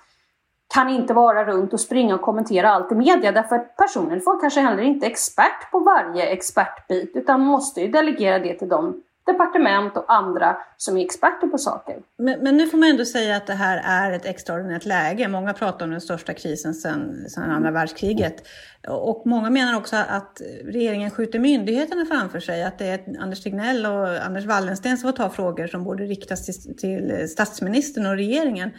kan 0.75 0.88
inte 0.88 1.15
vara 1.15 1.44
runt 1.44 1.73
och 1.73 1.81
springa 1.81 2.15
och 2.15 2.20
kommentera 2.20 2.70
allt 2.70 2.93
i 2.93 2.94
media 2.94 3.32
därför 3.32 3.56
att 3.56 3.76
personen 3.76 4.20
får 4.20 4.41
kanske 4.41 4.61
heller 4.61 4.82
inte 4.82 5.06
expert 5.06 5.70
på 5.70 5.79
varje 5.79 6.26
expertbit 6.26 7.11
utan 7.15 7.41
måste 7.41 7.81
ju 7.81 7.88
delegera 7.88 8.38
det 8.38 8.55
till 8.55 8.69
de 8.69 9.03
departement 9.32 9.97
och 9.97 10.12
andra 10.12 10.56
som 10.76 10.97
är 10.97 11.05
experter 11.05 11.47
på 11.47 11.59
saker. 11.59 11.97
Men, 12.19 12.41
men, 12.41 12.56
nu 12.56 12.67
får 12.67 12.79
man 12.79 12.88
ändå 12.88 13.05
säga 13.05 13.37
att 13.37 13.47
det 13.47 13.55
här 13.55 13.82
är 13.85 14.12
ett 14.12 14.26
extraordinärt 14.26 14.85
läge. 14.85 15.29
Många 15.29 15.55
pratar 15.55 15.85
om 15.85 15.91
den 15.91 16.00
största 16.00 16.35
krisen 16.35 16.75
sedan, 16.75 17.29
sedan 17.29 17.50
andra 17.50 17.71
världskriget. 17.71 18.47
Och 18.88 19.23
många 19.26 19.50
menar 19.50 19.76
också 19.76 19.97
att 19.97 20.41
regeringen 20.64 21.11
skjuter 21.11 21.38
myndigheterna 21.38 22.06
framför 22.06 22.41
sig. 22.41 22.64
Att 22.64 22.79
det 22.79 22.87
är 22.87 23.21
Anders 23.21 23.43
Tegnell 23.43 23.87
och 23.87 24.26
Anders 24.26 24.44
Wallensten 24.44 24.99
som 24.99 25.12
får 25.12 25.17
ta 25.17 25.31
frågor 25.31 25.67
som 25.67 25.85
borde 25.85 26.05
riktas 26.05 26.47
till, 26.47 26.76
till 26.76 27.29
statsministern 27.29 28.06
och 28.06 28.17
regeringen. 28.17 28.71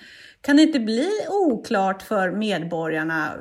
Kan 0.42 0.56
det 0.56 0.62
inte 0.62 0.80
bli 0.80 1.10
oklart 1.30 2.02
för 2.02 2.32
medborgarna 2.32 3.34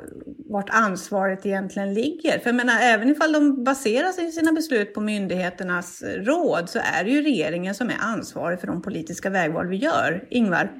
vart 0.49 0.69
ansvaret 0.69 1.45
egentligen 1.45 1.93
ligger? 1.93 2.39
För 2.39 2.49
jag 2.49 2.55
menar, 2.55 2.81
även 2.81 3.09
ifall 3.09 3.31
de 3.31 3.63
baserar 3.63 4.31
sina 4.31 4.51
beslut 4.51 4.93
på 4.93 5.01
myndigheternas 5.01 6.03
råd 6.03 6.69
så 6.69 6.79
är 6.79 7.03
det 7.03 7.11
ju 7.11 7.21
regeringen 7.21 7.75
som 7.75 7.89
är 7.89 7.97
ansvarig 7.99 8.59
för 8.59 8.67
de 8.67 8.81
politiska 8.81 9.29
vägval 9.29 9.67
vi 9.67 9.75
gör. 9.75 10.27
Ingvar? 10.29 10.71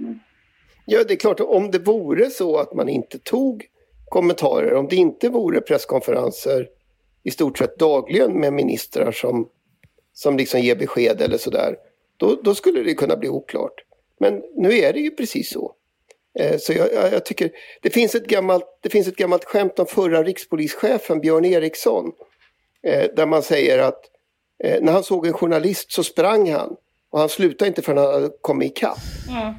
Ja, 0.85 1.03
det 1.07 1.13
är 1.13 1.17
klart, 1.17 1.39
om 1.39 1.71
det 1.71 1.79
vore 1.79 2.29
så 2.29 2.57
att 2.57 2.73
man 2.73 2.89
inte 2.89 3.19
tog 3.19 3.65
kommentarer, 4.09 4.73
om 4.73 4.87
det 4.87 4.95
inte 4.95 5.29
vore 5.29 5.61
presskonferenser 5.61 6.67
i 7.23 7.31
stort 7.31 7.57
sett 7.57 7.79
dagligen 7.79 8.39
med 8.39 8.53
ministrar 8.53 9.11
som, 9.11 9.49
som 10.13 10.37
liksom 10.37 10.59
ger 10.59 10.75
besked 10.75 11.21
eller 11.21 11.37
sådär, 11.37 11.75
då, 12.17 12.39
då 12.43 12.55
skulle 12.55 12.83
det 12.83 12.93
kunna 12.93 13.17
bli 13.17 13.29
oklart. 13.29 13.73
Men 14.19 14.41
nu 14.55 14.71
är 14.73 14.93
det 14.93 14.99
ju 14.99 15.11
precis 15.11 15.51
så. 15.51 15.75
Eh, 16.39 16.57
så 16.57 16.73
jag, 16.73 17.13
jag, 17.13 17.25
tycker, 17.25 17.51
det 17.81 17.89
finns, 17.89 18.15
ett 18.15 18.27
gammalt, 18.27 18.65
det 18.81 18.89
finns 18.89 19.07
ett 19.07 19.15
gammalt 19.15 19.45
skämt 19.45 19.79
om 19.79 19.85
förra 19.85 20.23
rikspolischefen 20.23 21.19
Björn 21.19 21.45
Eriksson. 21.45 22.11
Eh, 22.83 23.03
där 23.15 23.25
man 23.25 23.43
säger 23.43 23.79
att 23.79 24.01
eh, 24.63 24.81
när 24.81 24.93
han 24.93 25.03
såg 25.03 25.27
en 25.27 25.33
journalist 25.33 25.91
så 25.91 26.03
sprang 26.03 26.51
han. 26.51 26.75
Och 27.11 27.19
han 27.19 27.29
slutade 27.29 27.67
inte 27.67 27.81
förrän 27.81 27.97
han 27.97 28.13
hade 28.13 28.29
kommit 28.41 28.71
ikapp. 28.71 28.97
Mm. 29.29 29.53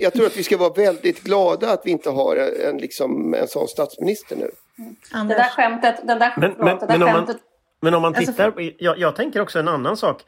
Jag 0.00 0.12
tror 0.12 0.26
att 0.26 0.36
vi 0.36 0.42
ska 0.42 0.56
vara 0.56 0.72
väldigt 0.72 1.22
glada 1.22 1.72
att 1.72 1.80
vi 1.84 1.90
inte 1.90 2.10
har 2.10 2.36
en, 2.36 2.78
liksom, 2.78 3.34
en 3.34 3.48
sån 3.48 3.68
statsminister 3.68 4.36
nu. 4.36 4.50
Mm. 5.14 5.28
Det 5.28 5.34
där 5.34 5.48
skämtet, 5.48 5.96
den 6.04 6.18
där, 6.18 6.34
men, 6.36 6.54
men, 6.58 6.78
det 6.78 6.86
där 6.86 6.98
men, 6.98 7.08
skämtet. 7.08 7.36
Om 7.36 7.42
man, 7.80 7.80
men 7.80 7.94
om 7.94 8.02
man 8.02 8.14
alltså, 8.14 8.32
tittar, 8.32 8.54
jag, 8.78 8.98
jag 8.98 9.16
tänker 9.16 9.40
också 9.40 9.58
en 9.58 9.68
annan 9.68 9.96
sak. 9.96 10.22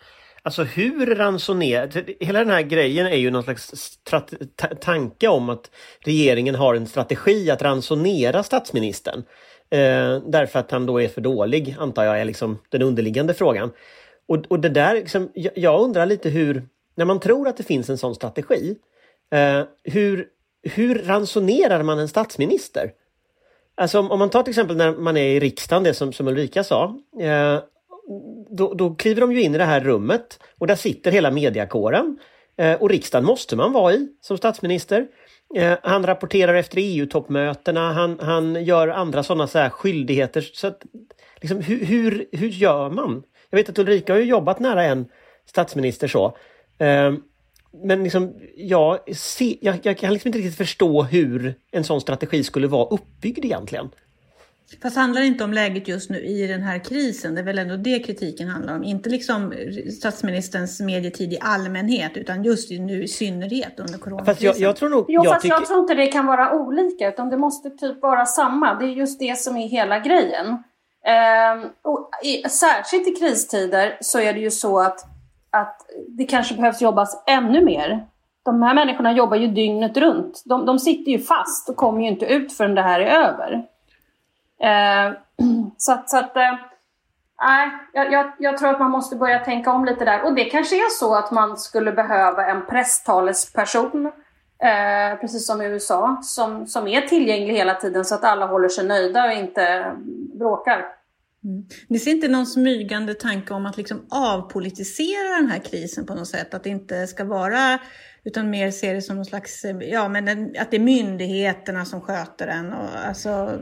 Alltså 0.44 0.62
hur 0.62 1.14
ransonerar... 1.14 2.04
Hela 2.20 2.38
den 2.38 2.50
här 2.50 2.62
grejen 2.62 3.06
är 3.06 3.16
ju 3.16 3.30
någon 3.30 3.42
slags 3.42 3.98
tanke 4.80 5.28
om 5.28 5.48
att 5.48 5.70
regeringen 6.00 6.54
har 6.54 6.74
en 6.74 6.86
strategi 6.86 7.50
att 7.50 7.62
ransonera 7.62 8.42
statsministern. 8.42 9.24
Eh, 9.70 10.18
därför 10.26 10.58
att 10.58 10.70
han 10.70 10.86
då 10.86 11.00
är 11.00 11.08
för 11.08 11.20
dålig, 11.20 11.76
antar 11.78 12.04
jag 12.04 12.20
är 12.20 12.24
liksom 12.24 12.58
den 12.68 12.82
underliggande 12.82 13.34
frågan. 13.34 13.72
Och, 14.28 14.36
och 14.48 14.60
det 14.60 14.68
där, 14.68 14.94
liksom, 14.94 15.30
jag, 15.34 15.52
jag 15.56 15.80
undrar 15.80 16.06
lite 16.06 16.28
hur, 16.28 16.68
när 16.94 17.04
man 17.04 17.20
tror 17.20 17.48
att 17.48 17.56
det 17.56 17.62
finns 17.62 17.90
en 17.90 17.98
sån 17.98 18.14
strategi, 18.14 18.76
eh, 19.32 19.62
hur, 19.82 20.28
hur 20.62 20.94
ransonerar 20.94 21.82
man 21.82 21.98
en 21.98 22.08
statsminister? 22.08 22.92
Alltså 23.74 23.98
om, 23.98 24.10
om, 24.10 24.18
man 24.18 24.30
tar 24.30 24.42
till 24.42 24.50
exempel 24.50 24.76
när 24.76 24.92
man 24.92 25.16
är 25.16 25.26
i 25.26 25.40
riksdagen, 25.40 25.82
det 25.82 25.94
som, 25.94 26.12
som 26.12 26.28
Ulrika 26.28 26.64
sa. 26.64 26.98
Eh, 27.20 27.58
då, 28.50 28.74
då 28.74 28.94
kliver 28.94 29.20
de 29.20 29.32
ju 29.32 29.42
in 29.42 29.54
i 29.54 29.58
det 29.58 29.64
här 29.64 29.80
rummet 29.80 30.40
och 30.58 30.66
där 30.66 30.76
sitter 30.76 31.10
hela 31.10 31.30
mediakåren. 31.30 32.18
Eh, 32.56 32.74
och 32.74 32.90
riksdagen 32.90 33.26
måste 33.26 33.56
man 33.56 33.72
vara 33.72 33.92
i 33.92 34.08
som 34.20 34.36
statsminister. 34.36 35.06
Eh, 35.56 35.78
han 35.82 36.06
rapporterar 36.06 36.54
efter 36.54 36.78
EU-toppmötena, 36.80 37.92
han, 37.92 38.18
han 38.20 38.64
gör 38.64 38.88
andra 38.88 39.22
sådana 39.22 39.46
så 39.46 39.58
här 39.58 39.70
skyldigheter. 39.70 40.40
Så 40.40 40.66
att, 40.66 40.82
liksom, 41.40 41.60
hur, 41.60 41.84
hur, 41.84 42.26
hur 42.32 42.48
gör 42.48 42.90
man? 42.90 43.22
Jag 43.50 43.56
vet 43.56 43.68
att 43.68 43.78
Ulrika 43.78 44.12
har 44.12 44.20
ju 44.20 44.26
jobbat 44.26 44.60
nära 44.60 44.84
en 44.84 45.06
statsminister 45.46 46.08
så. 46.08 46.36
Eh, 46.78 47.12
men 47.82 48.02
liksom, 48.02 48.34
jag, 48.56 49.16
se, 49.16 49.58
jag, 49.60 49.78
jag 49.82 49.98
kan 49.98 50.12
liksom 50.12 50.28
inte 50.28 50.38
riktigt 50.38 50.56
förstå 50.56 51.02
hur 51.02 51.54
en 51.70 51.84
sån 51.84 52.00
strategi 52.00 52.44
skulle 52.44 52.66
vara 52.66 52.88
uppbyggd 52.88 53.44
egentligen. 53.44 53.90
Fast 54.82 54.96
handlar 54.96 55.20
det 55.20 55.26
inte 55.26 55.44
om 55.44 55.52
läget 55.52 55.88
just 55.88 56.10
nu 56.10 56.18
i 56.18 56.46
den 56.46 56.62
här 56.62 56.78
krisen? 56.78 57.34
Det 57.34 57.40
är 57.40 57.44
väl 57.44 57.58
ändå 57.58 57.76
det 57.76 57.98
kritiken 57.98 58.48
handlar 58.48 58.76
om. 58.76 58.84
Inte 58.84 59.08
liksom 59.08 59.52
statsministerns 59.98 60.80
medietid 60.80 61.32
i 61.32 61.38
allmänhet 61.40 62.16
utan 62.16 62.44
just 62.44 62.70
nu 62.70 63.02
i 63.02 63.08
synnerhet 63.08 63.80
under 63.80 63.98
coronakrisen. 63.98 64.34
Fast 64.34 64.42
jag, 64.42 64.68
jag 64.68 64.76
tror 64.76 64.88
nog... 64.88 65.04
Jo, 65.08 65.24
jag 65.24 65.32
fast 65.32 65.42
tycker... 65.42 65.56
jag 65.56 65.66
tror 65.66 65.80
inte 65.80 65.94
det 65.94 66.06
kan 66.06 66.26
vara 66.26 66.52
olika 66.52 67.08
utan 67.08 67.30
det 67.30 67.36
måste 67.36 67.70
typ 67.70 68.02
vara 68.02 68.26
samma. 68.26 68.74
Det 68.74 68.84
är 68.84 68.88
just 68.88 69.18
det 69.18 69.38
som 69.38 69.56
är 69.56 69.68
hela 69.68 69.98
grejen. 69.98 70.46
Eh, 71.06 71.70
och 71.82 72.10
i, 72.22 72.48
särskilt 72.48 73.08
i 73.08 73.10
kristider 73.10 73.98
så 74.00 74.20
är 74.20 74.32
det 74.32 74.40
ju 74.40 74.50
så 74.50 74.80
att, 74.80 75.00
att 75.50 75.80
det 76.08 76.24
kanske 76.24 76.54
behövs 76.54 76.80
jobbas 76.80 77.24
ännu 77.26 77.64
mer. 77.64 78.06
De 78.44 78.62
här 78.62 78.74
människorna 78.74 79.12
jobbar 79.12 79.36
ju 79.36 79.46
dygnet 79.46 79.96
runt. 79.96 80.42
De, 80.44 80.66
de 80.66 80.78
sitter 80.78 81.12
ju 81.12 81.18
fast 81.18 81.68
och 81.68 81.76
kommer 81.76 82.00
ju 82.02 82.08
inte 82.08 82.26
ut 82.26 82.52
förrän 82.52 82.74
det 82.74 82.82
här 82.82 83.00
är 83.00 83.06
över. 83.06 83.64
Eh, 84.62 85.12
så 85.76 85.92
att, 85.92 86.10
så 86.10 86.16
att 86.16 86.36
eh, 86.36 86.54
nej, 87.40 87.70
jag, 87.92 88.12
jag, 88.12 88.32
jag, 88.38 88.58
tror 88.58 88.70
att 88.70 88.80
man 88.80 88.90
måste 88.90 89.16
börja 89.16 89.38
tänka 89.38 89.72
om 89.72 89.84
lite 89.84 90.04
där. 90.04 90.24
Och 90.24 90.34
det 90.34 90.44
kanske 90.44 90.76
är 90.76 90.90
så 90.90 91.14
att 91.14 91.30
man 91.30 91.56
skulle 91.56 91.92
behöva 91.92 92.46
en 92.46 92.66
presstalesperson, 92.66 94.06
eh, 94.06 95.20
precis 95.20 95.46
som 95.46 95.62
i 95.62 95.66
USA, 95.66 96.18
som, 96.22 96.66
som 96.66 96.88
är 96.88 97.00
tillgänglig 97.00 97.54
hela 97.54 97.74
tiden 97.74 98.04
så 98.04 98.14
att 98.14 98.24
alla 98.24 98.46
håller 98.46 98.68
sig 98.68 98.86
nöjda 98.86 99.24
och 99.24 99.32
inte 99.32 99.92
bråkar. 100.38 100.84
Mm. 101.44 101.64
Ni 101.88 101.98
ser 101.98 102.10
inte 102.10 102.28
någon 102.28 102.46
smygande 102.46 103.14
tanke 103.14 103.54
om 103.54 103.66
att 103.66 103.76
liksom 103.76 104.06
avpolitisera 104.10 105.36
den 105.40 105.50
här 105.50 105.58
krisen 105.58 106.06
på 106.06 106.14
något 106.14 106.28
sätt? 106.28 106.54
Att 106.54 106.64
det 106.64 106.70
inte 106.70 107.06
ska 107.06 107.24
vara, 107.24 107.78
utan 108.24 108.50
mer 108.50 108.70
se 108.70 108.92
det 108.92 109.02
som 109.02 109.16
någon 109.16 109.24
slags, 109.24 109.64
ja 109.80 110.08
men 110.08 110.28
att 110.58 110.70
det 110.70 110.76
är 110.76 110.80
myndigheterna 110.80 111.84
som 111.84 112.00
sköter 112.00 112.46
den. 112.46 112.72
Och, 112.72 112.88
alltså, 113.08 113.58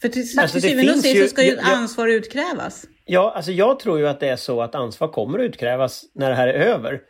för 0.00 0.08
till, 0.08 0.38
alltså, 0.38 0.60
till 0.60 0.70
syvende 0.70 0.92
och 0.92 0.98
sist 0.98 1.22
så 1.22 1.28
ska 1.28 1.42
ju 1.42 1.52
ett 1.52 1.64
ansvar 1.64 2.08
utkrävas. 2.08 2.84
Ja, 3.04 3.32
alltså 3.36 3.52
jag 3.52 3.80
tror 3.80 3.98
ju 3.98 4.08
att 4.08 4.20
det 4.20 4.28
är 4.28 4.36
så 4.36 4.62
att 4.62 4.74
ansvar 4.74 5.08
kommer 5.08 5.38
att 5.38 5.44
utkrävas 5.44 6.04
när 6.14 6.30
det 6.30 6.36
här 6.36 6.48
är 6.48 6.54
över. 6.54 7.00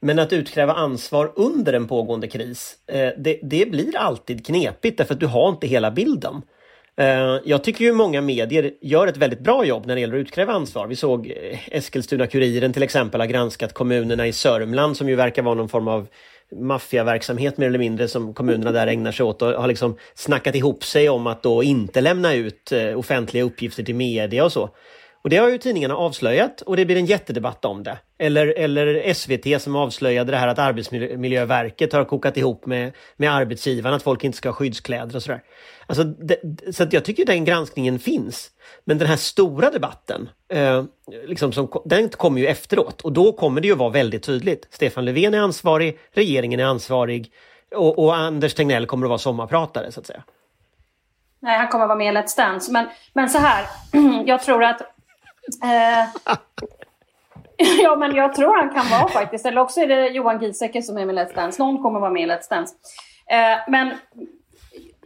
Men 0.00 0.18
att 0.18 0.32
utkräva 0.32 0.72
ansvar 0.72 1.32
under 1.36 1.72
en 1.72 1.88
pågående 1.88 2.28
kris, 2.28 2.74
eh, 2.92 3.08
det, 3.18 3.40
det, 3.42 3.70
blir 3.70 3.96
alltid 3.96 4.46
knepigt 4.46 4.98
därför 4.98 5.14
att 5.14 5.20
du 5.20 5.26
har 5.26 5.48
inte 5.48 5.66
hela 5.66 5.90
bilden. 5.90 6.42
Eh, 6.96 7.38
jag 7.44 7.64
tycker 7.64 7.84
ju 7.84 7.92
många 7.92 8.20
medier 8.20 8.72
gör 8.80 9.06
ett 9.06 9.16
väldigt 9.16 9.40
bra 9.40 9.64
jobb 9.64 9.86
när 9.86 9.94
det 9.94 10.00
gäller 10.00 10.14
att 10.14 10.20
utkräva 10.20 10.52
ansvar. 10.52 10.86
Vi 10.86 10.96
såg 10.96 11.26
eh, 11.26 11.58
Eskilstuna-Kuriren 11.68 12.72
till 12.72 12.82
exempel 12.82 13.20
har 13.20 13.28
granskat 13.28 13.72
kommunerna 13.74 14.26
i 14.26 14.32
Sörmland 14.32 14.96
som 14.96 15.08
ju 15.08 15.14
verkar 15.14 15.42
vara 15.42 15.54
någon 15.54 15.68
form 15.68 15.88
av 15.88 16.06
maffiaverksamhet 16.60 17.58
mer 17.58 17.66
eller 17.66 17.78
mindre 17.78 18.08
som 18.08 18.34
kommunerna 18.34 18.72
där 18.72 18.86
ägnar 18.86 19.12
sig 19.12 19.26
åt 19.26 19.42
och 19.42 19.48
har 19.48 19.68
liksom 19.68 19.96
snackat 20.14 20.54
ihop 20.54 20.84
sig 20.84 21.08
om 21.08 21.26
att 21.26 21.42
då 21.42 21.62
inte 21.62 22.00
lämna 22.00 22.34
ut 22.34 22.72
eh, 22.72 22.98
offentliga 22.98 23.44
uppgifter 23.44 23.82
till 23.82 23.94
media 23.94 24.44
och 24.44 24.52
så. 24.52 24.70
Och 25.24 25.30
det 25.30 25.36
har 25.36 25.48
ju 25.48 25.58
tidningarna 25.58 25.96
avslöjat 25.96 26.60
och 26.60 26.76
det 26.76 26.84
blir 26.84 26.96
en 26.96 27.06
jättedebatt 27.06 27.64
om 27.64 27.82
det. 27.82 27.98
Eller, 28.18 28.46
eller 28.46 29.14
SVT 29.14 29.62
som 29.62 29.76
avslöjade 29.76 30.30
det 30.30 30.36
här 30.36 30.48
att 30.48 30.58
Arbetsmiljöverket 30.58 31.92
har 31.92 32.04
kokat 32.04 32.36
ihop 32.36 32.66
med, 32.66 32.92
med 33.16 33.32
arbetsgivarna 33.32 33.96
att 33.96 34.02
folk 34.02 34.24
inte 34.24 34.36
ska 34.36 34.48
ha 34.48 34.54
skyddskläder 34.54 35.16
och 35.16 35.22
sådär. 35.22 35.42
Alltså, 35.86 36.04
det, 36.04 36.36
så 36.74 36.82
att 36.82 36.92
jag 36.92 37.04
tycker 37.04 37.24
den 37.24 37.44
granskningen 37.44 37.98
finns. 37.98 38.50
Men 38.84 38.98
den 38.98 39.08
här 39.08 39.16
stora 39.16 39.70
debatten, 39.70 40.28
eh, 40.48 40.84
liksom 41.26 41.52
som, 41.52 41.68
den 41.84 42.08
kommer 42.08 42.40
ju 42.40 42.46
efteråt 42.46 43.00
och 43.00 43.12
då 43.12 43.32
kommer 43.32 43.60
det 43.60 43.68
ju 43.68 43.74
vara 43.74 43.90
väldigt 43.90 44.22
tydligt. 44.22 44.68
Stefan 44.70 45.04
Löfven 45.04 45.34
är 45.34 45.38
ansvarig, 45.38 45.98
regeringen 46.12 46.60
är 46.60 46.64
ansvarig 46.64 47.32
och, 47.74 47.98
och 47.98 48.16
Anders 48.16 48.54
Tegnell 48.54 48.86
kommer 48.86 49.06
att 49.06 49.10
vara 49.10 49.18
sommarpratare 49.18 49.92
så 49.92 50.00
att 50.00 50.06
säga. 50.06 50.22
Nej, 51.40 51.58
han 51.58 51.68
kommer 51.68 51.84
att 51.84 51.88
vara 51.88 51.98
med 51.98 52.14
i 52.14 52.16
Let's 52.16 52.36
Dance. 52.36 52.72
Men, 52.72 52.86
men 53.12 53.30
så 53.30 53.38
här, 53.38 53.66
jag 54.26 54.42
tror 54.42 54.64
att... 54.64 54.80
Eh, 55.62 56.08
ja, 57.82 57.96
men 57.96 58.14
jag 58.14 58.34
tror 58.34 58.56
han 58.56 58.74
kan 58.74 58.90
vara 58.90 59.08
faktiskt. 59.08 59.46
Eller 59.46 59.60
också 59.60 59.80
är 59.80 59.86
det 59.86 60.08
Johan 60.08 60.42
Giesecke 60.42 60.82
som 60.82 60.98
är 60.98 61.06
med 61.06 61.14
i 61.14 61.18
Let's 61.18 61.34
Dance. 61.34 61.62
Någon 61.62 61.82
kommer 61.82 61.98
att 61.98 62.00
vara 62.00 62.12
med 62.12 62.22
i 62.22 62.26
Let's 62.26 62.50
Dance. 62.50 62.74
Eh, 63.30 63.58
men 63.68 63.94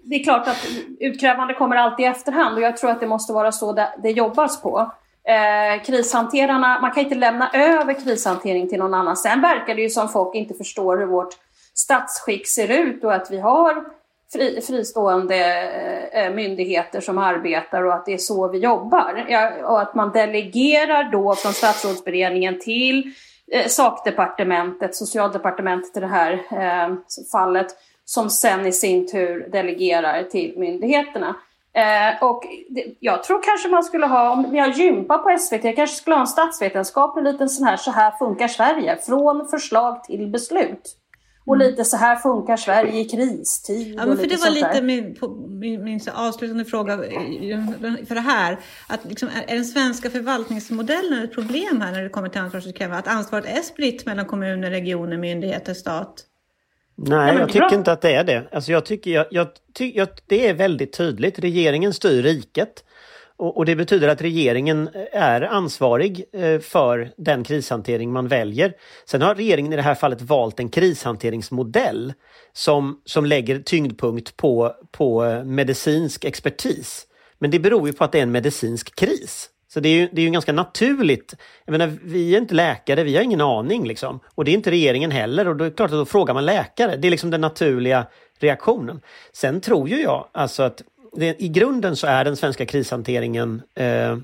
det 0.09 0.15
är 0.15 0.25
klart 0.25 0.49
att 0.49 0.67
utkrävande 1.01 1.55
kommer 1.55 1.77
alltid 1.77 2.07
i 2.07 2.09
efterhand 2.09 2.57
och 2.57 2.63
jag 2.63 2.77
tror 2.77 2.91
att 2.91 3.01
det 3.01 3.07
måste 3.07 3.33
vara 3.33 3.53
så 3.53 3.73
det, 3.73 3.89
det 4.03 4.11
jobbas 4.11 4.63
på. 4.63 4.93
Eh, 5.25 5.83
krishanterarna, 5.83 6.81
man 6.81 6.91
kan 6.91 7.03
inte 7.03 7.15
lämna 7.15 7.51
över 7.53 7.95
krishantering 7.95 8.69
till 8.69 8.79
någon 8.79 8.95
annan. 8.95 9.17
Sen 9.17 9.41
verkar 9.41 9.75
det 9.75 9.83
ju 9.83 9.91
som 9.91 10.09
folk 10.09 10.35
inte 10.35 10.55
förstår 10.55 10.99
hur 10.99 11.07
vårt 11.07 11.35
statsskick 11.75 12.49
ser 12.49 12.71
ut 12.71 13.05
och 13.05 13.15
att 13.15 13.31
vi 13.31 13.41
har 13.41 13.85
fri, 14.33 14.61
fristående 14.67 15.37
eh, 16.13 16.25
eh 16.25 16.35
myndigheter 16.35 17.01
som 17.01 17.19
arbetar 17.19 17.83
och 17.83 17.95
att 17.95 18.07
det 18.07 18.13
är 18.13 18.19
så 18.19 18.49
vi 18.49 18.59
jobbar. 18.59 19.27
Ja, 19.29 19.53
och 19.65 19.81
att 19.81 19.95
man 19.95 20.13
delegerar 20.13 21.13
då 21.13 21.35
från 21.35 21.53
statsrådsberedningen 21.53 22.61
till 22.61 23.13
eh, 23.53 23.67
sakdepartementet, 23.67 24.95
socialdepartementet 24.95 25.97
i 25.97 26.01
det 26.01 26.07
här 26.07 26.33
eh, 26.33 26.95
fallet, 27.33 27.67
som 28.09 28.31
sen 28.31 28.67
i 28.67 28.73
sin 28.73 29.09
tur 29.09 29.49
delegerar 29.53 30.23
till 30.23 30.55
myndigheterna. 30.57 31.37
Eh, 31.73 32.25
och 32.25 32.43
det, 32.69 32.85
jag 33.01 33.23
tror 33.23 33.43
kanske 33.43 33.69
man 33.69 33.85
skulle 33.85 34.07
ha, 34.07 34.31
om 34.31 34.51
vi 34.51 34.59
har 34.59 34.69
gympa 34.69 35.19
på 35.19 35.39
SVT, 35.39 35.63
kanske 35.77 35.97
skulle 35.97 36.17
ha 36.17 36.21
en 36.21 36.27
statsvetenskaplig 36.27 37.25
liten 37.25 37.49
sån 37.49 37.67
här, 37.67 37.77
så 37.77 37.91
här 37.91 38.11
funkar 38.11 38.49
Sverige, 38.49 38.99
från 39.07 39.49
förslag 39.49 40.05
till 40.05 40.27
beslut. 40.27 40.97
Och 41.47 41.55
mm. 41.55 41.67
lite 41.67 41.85
så 41.85 41.97
här 41.97 42.17
funkar 42.17 42.57
Sverige 42.57 43.01
i 43.01 43.05
kristid. 43.05 43.95
Ja, 43.99 44.07
men 44.07 44.17
för 44.17 44.27
det 44.27 44.37
var 44.37 44.51
lite 44.51 44.83
min, 44.83 45.17
min, 45.61 45.85
min 45.85 46.01
avslutande 46.15 46.65
fråga 46.65 46.97
för 48.09 48.15
det 48.15 48.21
här. 48.21 48.59
Att 48.89 49.05
liksom, 49.05 49.29
är 49.47 49.55
den 49.55 49.65
svenska 49.65 50.11
förvaltningsmodellen 50.11 51.25
ett 51.25 51.35
problem 51.35 51.81
här 51.81 51.93
när 51.93 52.03
det 52.03 52.09
kommer 52.09 52.29
till 52.29 52.41
ansvarsutkrävande? 52.41 52.99
Att 52.99 53.17
ansvaret 53.17 53.59
är 53.59 53.63
spritt 53.63 54.07
mellan 54.07 54.27
kommuner, 54.27 54.71
regioner, 54.71 55.17
myndigheter, 55.17 55.75
stat? 55.75 56.25
Nej, 57.01 57.37
jag 57.37 57.49
tycker 57.49 57.75
inte 57.75 57.93
att 57.93 58.01
det 58.01 58.15
är 58.15 58.25
det. 58.25 58.49
Alltså 58.53 58.73
jag 58.73 58.85
tycker, 58.85 59.11
jag, 59.11 59.27
jag, 59.31 59.49
ty, 59.75 59.93
jag, 59.95 60.09
det 60.27 60.49
är 60.49 60.55
väldigt 60.55 60.93
tydligt. 60.93 61.39
Regeringen 61.39 61.93
styr 61.93 62.23
riket. 62.23 62.85
Och, 63.37 63.57
och, 63.57 63.67
det 63.67 63.77
betyder 63.77 64.09
att 64.09 64.23
regeringen 64.23 64.89
är 65.13 65.43
ansvarig 65.43 66.25
eh, 66.33 66.61
för 66.61 67.11
den 67.17 67.45
krishantering 67.45 68.13
man 68.13 68.29
väljer. 68.29 68.73
Sen 69.05 69.23
har 69.23 69.35
regeringen 69.35 69.73
i 69.73 69.77
det 69.77 69.83
här 69.83 69.95
fallet 69.95 70.23
valt 70.23 70.61
en 70.61 70.69
krishanteringsmodell 70.69 72.13
som, 72.53 73.01
som 73.05 73.27
lägger 73.27 73.59
tyngdpunkt 73.59 74.37
på, 74.37 74.75
på 74.91 75.25
eh, 75.25 75.45
medicinsk 75.45 76.25
expertis. 76.25 77.07
Men 77.39 77.51
det 77.51 77.59
beror 77.59 77.89
ju 77.89 77.93
på 77.93 78.05
att 78.05 78.13
det 78.13 78.19
är 78.19 78.23
en 78.23 78.33
medicinsk 78.33 78.95
kris. 78.95 79.51
Så 79.79 79.83
det 79.83 79.89
är 79.89 79.97
ju, 79.97 80.09
det 80.13 80.21
är 80.21 80.25
ju 80.25 80.31
ganska 80.31 80.53
naturligt. 80.53 81.35
Jag 81.65 81.73
menar, 81.73 81.99
vi 82.03 82.35
är 82.35 82.39
inte 82.39 82.55
läkare, 82.55 83.03
vi 83.03 83.17
har 83.17 83.23
ingen 83.23 83.41
aning 83.41 83.87
liksom. 83.87 84.21
Och 84.35 84.45
det 84.45 84.51
är 84.51 84.53
inte 84.53 84.71
regeringen 84.71 85.11
heller 85.11 85.49
och 85.49 85.57
då 85.57 85.65
är 85.65 85.71
det 85.71 85.77
klart 85.77 85.91
att 85.91 85.97
då 85.97 86.05
frågar 86.05 86.35
man 86.35 86.47
läkare. 86.47 86.97
Det 86.97 87.09
är 87.09 87.11
liksom 87.11 87.31
den 87.31 87.41
naturliga 87.41 88.07
reaktionen. 88.39 89.01
Sen 89.33 89.61
tror 89.61 89.89
ju 89.89 90.01
jag 90.01 90.29
alltså 90.33 90.63
att 90.63 90.83
det, 91.13 91.43
i 91.43 91.49
grunden 91.49 91.97
så 91.97 92.07
är 92.07 92.25
den 92.25 92.37
svenska 92.37 92.67
krishanteringen 92.67 93.63
eh, 93.75 94.19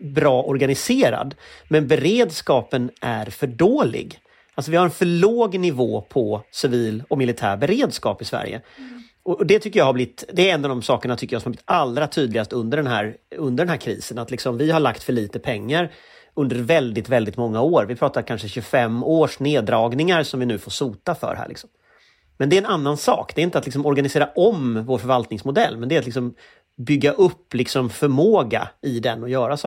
bra 0.00 0.42
organiserad. 0.42 1.34
Men 1.68 1.88
beredskapen 1.88 2.90
är 3.00 3.26
för 3.26 3.46
dålig. 3.46 4.18
Alltså 4.54 4.70
vi 4.70 4.76
har 4.76 4.84
en 4.84 4.90
för 4.90 5.06
låg 5.06 5.58
nivå 5.58 6.00
på 6.00 6.42
civil 6.50 7.02
och 7.08 7.18
militär 7.18 7.56
beredskap 7.56 8.22
i 8.22 8.24
Sverige. 8.24 8.60
Mm. 8.78 9.02
Och 9.22 9.46
det 9.46 9.58
tycker 9.58 9.80
jag 9.80 9.86
har 9.86 9.92
blivit, 9.92 10.24
det 10.32 10.50
är 10.50 10.54
en 10.54 10.64
av 10.64 10.68
de 10.68 10.82
sakerna 10.82 11.16
tycker 11.16 11.36
jag 11.36 11.42
som 11.42 11.50
har 11.50 11.52
blivit 11.52 11.64
allra 11.64 12.06
tydligast 12.06 12.52
under 12.52 12.76
den 12.76 12.86
här, 12.86 13.16
under 13.36 13.64
den 13.64 13.68
här 13.70 13.76
krisen. 13.76 14.18
Att 14.18 14.30
liksom 14.30 14.58
vi 14.58 14.70
har 14.70 14.80
lagt 14.80 15.02
för 15.02 15.12
lite 15.12 15.38
pengar 15.38 15.92
under 16.34 16.56
väldigt, 16.56 17.08
väldigt 17.08 17.36
många 17.36 17.60
år. 17.60 17.84
Vi 17.88 17.96
pratar 17.96 18.22
kanske 18.22 18.48
25 18.48 19.04
års 19.04 19.38
neddragningar 19.38 20.22
som 20.22 20.40
vi 20.40 20.46
nu 20.46 20.58
får 20.58 20.70
sota 20.70 21.14
för 21.14 21.34
här. 21.34 21.48
Liksom. 21.48 21.70
Men 22.36 22.48
det 22.50 22.56
är 22.56 22.58
en 22.58 22.66
annan 22.66 22.96
sak. 22.96 23.34
Det 23.34 23.40
är 23.40 23.42
inte 23.42 23.58
att 23.58 23.64
liksom 23.64 23.86
organisera 23.86 24.30
om 24.36 24.84
vår 24.84 24.98
förvaltningsmodell, 24.98 25.76
men 25.76 25.88
det 25.88 25.94
är 25.94 25.98
att 25.98 26.04
liksom 26.04 26.34
bygga 26.86 27.12
upp 27.12 27.54
liksom 27.54 27.90
förmåga 27.90 28.68
i 28.82 29.00
den 29.00 29.22
och 29.22 29.28
göra 29.28 29.56
så. 29.56 29.66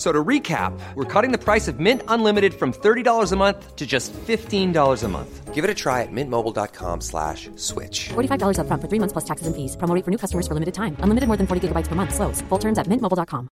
F- 0.00 0.06
So 0.06 0.12
to 0.12 0.24
recap, 0.28 0.72
we're 0.94 1.22
cutting 1.22 1.30
the 1.38 1.44
price 1.44 1.68
of 1.72 1.78
Mint 1.78 2.02
Unlimited 2.08 2.54
from 2.54 2.72
$30 2.72 3.32
a 3.32 3.36
month 3.36 3.76
to 3.76 3.86
just 3.86 4.12
$15 4.26 5.04
a 5.04 5.08
month. 5.08 5.54
Give 5.54 5.62
it 5.62 5.70
a 5.70 5.74
try 5.74 6.02
at 6.02 6.08
mintmobile.com 6.10 7.00
slash 7.02 7.50
switch. 7.56 8.08
$45 8.14 8.56
upfront 8.58 8.80
for 8.80 8.88
three 8.88 8.98
months 8.98 9.12
plus 9.12 9.26
taxes 9.26 9.46
and 9.46 9.54
fees. 9.54 9.76
Promo 9.76 9.94
rate 9.94 10.04
for 10.04 10.10
new 10.10 10.16
customers 10.18 10.46
for 10.48 10.54
limited 10.54 10.72
time. 10.74 10.96
Unlimited 11.04 11.28
more 11.28 11.36
than 11.36 11.46
40 11.46 11.60
gigabytes 11.68 11.88
per 11.88 11.94
month. 11.96 12.14
Slows. 12.14 12.40
Full 12.48 12.58
terms 12.58 12.78
at 12.78 12.86
mintmobile.com. 12.88 13.48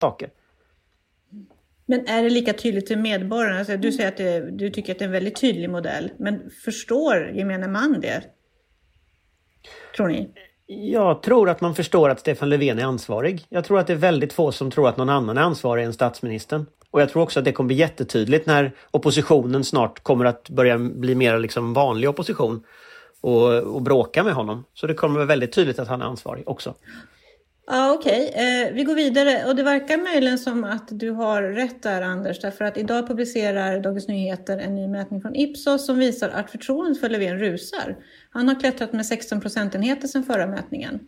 saker. 0.00 0.30
Men 1.86 2.06
är 2.08 2.22
det 2.22 2.30
lika 2.30 2.52
tydligt 2.52 2.86
till 2.86 2.98
medborgarna? 2.98 3.58
Alltså, 3.58 3.76
du 3.76 3.92
säger 3.92 4.08
att 4.08 4.16
det, 4.16 4.50
du 4.50 4.70
tycker 4.70 4.92
att 4.92 4.98
det 4.98 5.04
är 5.04 5.06
en 5.06 5.12
väldigt 5.12 5.40
tydlig 5.40 5.70
modell, 5.70 6.10
men 6.18 6.50
förstår 6.64 7.30
gemene 7.30 7.68
man 7.68 8.00
det? 8.00 8.22
Tror 9.96 10.08
ni? 10.08 10.30
Jag 10.66 11.22
tror 11.22 11.50
att 11.50 11.60
man 11.60 11.74
förstår 11.74 12.08
att 12.10 12.20
Stefan 12.20 12.48
Löfven 12.48 12.78
är 12.78 12.84
ansvarig. 12.84 13.46
Jag 13.48 13.64
tror 13.64 13.78
att 13.78 13.86
det 13.86 13.92
är 13.92 13.96
väldigt 13.96 14.32
få 14.32 14.52
som 14.52 14.70
tror 14.70 14.88
att 14.88 14.96
någon 14.96 15.08
annan 15.08 15.38
är 15.38 15.42
ansvarig 15.42 15.84
än 15.84 15.92
statsministern. 15.92 16.66
Och 16.90 17.00
jag 17.00 17.10
tror 17.10 17.22
också 17.22 17.38
att 17.38 17.44
det 17.44 17.52
kommer 17.52 17.68
bli 17.68 17.76
jättetydligt 17.76 18.46
när 18.46 18.72
oppositionen 18.90 19.64
snart 19.64 20.02
kommer 20.02 20.24
att 20.24 20.50
börja 20.50 20.78
bli 20.78 21.14
mer 21.14 21.38
liksom 21.38 21.74
vanlig 21.74 22.08
opposition 22.08 22.62
och, 23.20 23.52
och 23.52 23.82
bråka 23.82 24.24
med 24.24 24.34
honom. 24.34 24.64
Så 24.74 24.86
det 24.86 24.94
kommer 24.94 25.14
vara 25.14 25.26
väldigt 25.26 25.52
tydligt 25.52 25.78
att 25.78 25.88
han 25.88 26.02
är 26.02 26.06
ansvarig 26.06 26.48
också. 26.48 26.74
Ja, 27.66 27.92
okej. 27.92 28.32
Eh, 28.34 28.74
vi 28.74 28.84
går 28.84 28.94
vidare 28.94 29.44
och 29.46 29.56
det 29.56 29.62
verkar 29.62 29.96
möjligen 29.96 30.38
som 30.38 30.64
att 30.64 30.88
du 30.90 31.10
har 31.10 31.42
rätt 31.42 31.82
där 31.82 32.02
Anders, 32.02 32.40
därför 32.40 32.64
att 32.64 32.76
idag 32.76 33.08
publicerar 33.08 33.80
Dagens 33.80 34.08
Nyheter 34.08 34.58
en 34.58 34.74
ny 34.74 34.88
mätning 34.88 35.20
från 35.20 35.36
Ipsos 35.36 35.86
som 35.86 35.98
visar 35.98 36.28
att 36.28 36.50
förtroendet 36.50 37.00
för 37.00 37.08
Löfven 37.08 37.38
rusar. 37.38 37.96
Han 38.36 38.48
har 38.48 38.60
klättrat 38.60 38.92
med 38.92 39.06
16 39.06 39.40
procentenheter 39.40 40.08
sedan 40.08 40.24
förra 40.24 40.46
mätningen. 40.46 41.00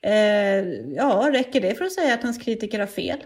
Eh, 0.00 0.64
ja, 0.96 1.28
räcker 1.32 1.60
det 1.60 1.74
för 1.74 1.84
att 1.84 1.92
säga 1.92 2.14
att 2.14 2.22
hans 2.22 2.38
kritiker 2.38 2.80
har 2.80 2.86
fel? 2.86 3.24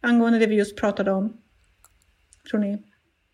Angående 0.00 0.38
det 0.38 0.46
vi 0.46 0.56
just 0.56 0.76
pratade 0.76 1.12
om. 1.12 1.36
Tror 2.50 2.60
ni? 2.60 2.82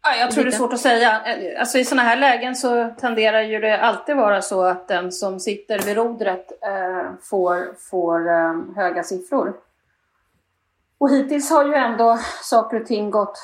Ja, 0.03 0.17
jag 0.17 0.31
tror 0.31 0.45
det 0.45 0.51
är 0.51 0.53
svårt 0.53 0.73
att 0.73 0.81
säga. 0.81 1.23
Alltså, 1.59 1.79
I 1.79 1.85
sådana 1.85 2.03
här 2.03 2.17
lägen 2.17 2.57
så 2.57 2.95
tenderar 3.01 3.43
ju 3.43 3.61
det 3.61 3.81
alltid 3.81 4.17
vara 4.17 4.43
så 4.43 4.63
att 4.63 4.89
den 4.89 5.13
som 5.13 5.41
sitter 5.41 5.79
vid 5.79 5.97
rodret 5.97 6.53
eh, 6.63 7.11
får, 7.23 7.75
får 7.91 8.29
eh, 8.29 8.55
höga 8.77 9.03
siffror. 9.03 9.55
Och 10.99 11.11
hittills 11.11 11.51
har 11.51 11.65
ju 11.65 11.75
ändå 11.75 12.19
saker 12.43 12.81
och 12.81 12.87
ting 12.87 13.11
gått 13.11 13.39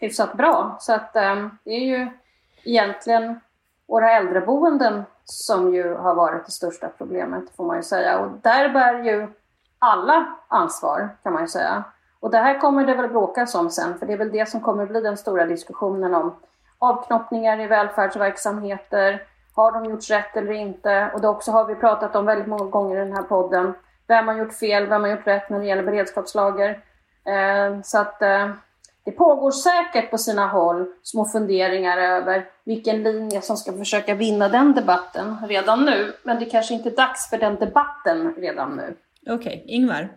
hyfsat 0.00 0.36
bra. 0.36 0.76
Så 0.80 0.92
att 0.92 1.16
eh, 1.16 1.48
det 1.64 1.70
är 1.70 1.84
ju 1.84 2.08
egentligen 2.64 3.40
våra 3.86 4.12
äldreboenden 4.12 5.02
som 5.24 5.74
ju 5.74 5.94
har 5.94 6.14
varit 6.14 6.46
det 6.46 6.52
största 6.52 6.88
problemet 6.98 7.56
får 7.56 7.64
man 7.64 7.76
ju 7.76 7.82
säga. 7.82 8.18
Och 8.18 8.30
där 8.42 8.68
bär 8.68 9.02
ju 9.02 9.28
alla 9.78 10.26
ansvar 10.48 11.08
kan 11.22 11.32
man 11.32 11.42
ju 11.42 11.48
säga. 11.48 11.84
Och 12.20 12.30
det 12.30 12.38
här 12.38 12.58
kommer 12.58 12.86
det 12.86 12.94
väl 12.94 13.08
bråkas 13.08 13.54
om 13.54 13.70
sen, 13.70 13.98
för 13.98 14.06
det 14.06 14.12
är 14.12 14.16
väl 14.16 14.32
det 14.32 14.48
som 14.48 14.60
kommer 14.60 14.86
bli 14.86 15.00
den 15.00 15.16
stora 15.16 15.46
diskussionen 15.46 16.14
om 16.14 16.34
avknoppningar 16.78 17.60
i 17.60 17.66
välfärdsverksamheter. 17.66 19.22
Har 19.54 19.72
de 19.72 19.84
gjort 19.84 20.10
rätt 20.10 20.36
eller 20.36 20.52
inte? 20.52 21.10
Och 21.14 21.20
det 21.20 21.28
också 21.28 21.50
har 21.50 21.64
vi 21.64 21.74
pratat 21.74 22.16
om 22.16 22.26
väldigt 22.26 22.46
många 22.46 22.64
gånger 22.64 22.96
i 22.96 22.98
den 22.98 23.12
här 23.12 23.22
podden. 23.22 23.74
Vem 24.06 24.28
har 24.28 24.34
gjort 24.34 24.52
fel? 24.52 24.86
Vem 24.86 25.02
har 25.02 25.10
gjort 25.10 25.26
rätt 25.26 25.50
när 25.50 25.58
det 25.58 25.66
gäller 25.66 25.82
beredskapslager? 25.82 26.80
Eh, 27.24 27.80
så 27.82 27.98
att 27.98 28.22
eh, 28.22 28.50
det 29.04 29.12
pågår 29.12 29.50
säkert 29.50 30.10
på 30.10 30.18
sina 30.18 30.48
håll 30.48 30.86
små 31.02 31.24
funderingar 31.24 31.98
över 31.98 32.48
vilken 32.64 33.02
linje 33.02 33.42
som 33.42 33.56
ska 33.56 33.72
försöka 33.72 34.14
vinna 34.14 34.48
den 34.48 34.74
debatten 34.74 35.36
redan 35.48 35.84
nu. 35.84 36.12
Men 36.22 36.38
det 36.38 36.44
kanske 36.44 36.74
inte 36.74 36.88
är 36.88 36.96
dags 36.96 37.30
för 37.30 37.38
den 37.38 37.54
debatten 37.54 38.34
redan 38.36 38.76
nu. 38.76 38.96
Okej, 39.34 39.64
Ingvar? 39.66 40.16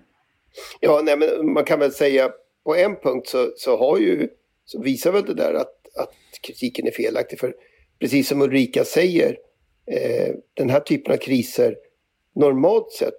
Ja, 0.79 1.01
nej, 1.03 1.17
men 1.17 1.53
man 1.53 1.63
kan 1.63 1.79
väl 1.79 1.91
säga 1.91 2.29
på 2.63 2.75
en 2.75 2.95
punkt 2.95 3.27
så, 3.27 3.47
så 3.55 3.77
har 3.77 3.97
ju 3.97 4.29
så 4.65 4.81
visar 4.81 5.11
väl 5.11 5.25
det 5.25 5.33
där 5.33 5.53
att, 5.53 5.97
att 5.99 6.13
kritiken 6.41 6.87
är 6.87 6.91
felaktig. 6.91 7.39
För 7.39 7.55
precis 7.99 8.27
som 8.27 8.41
Ulrika 8.41 8.83
säger, 8.83 9.37
eh, 9.91 10.35
den 10.53 10.69
här 10.69 10.79
typen 10.79 11.13
av 11.13 11.17
kriser 11.17 11.75
normalt 12.35 12.91
sett 12.91 13.17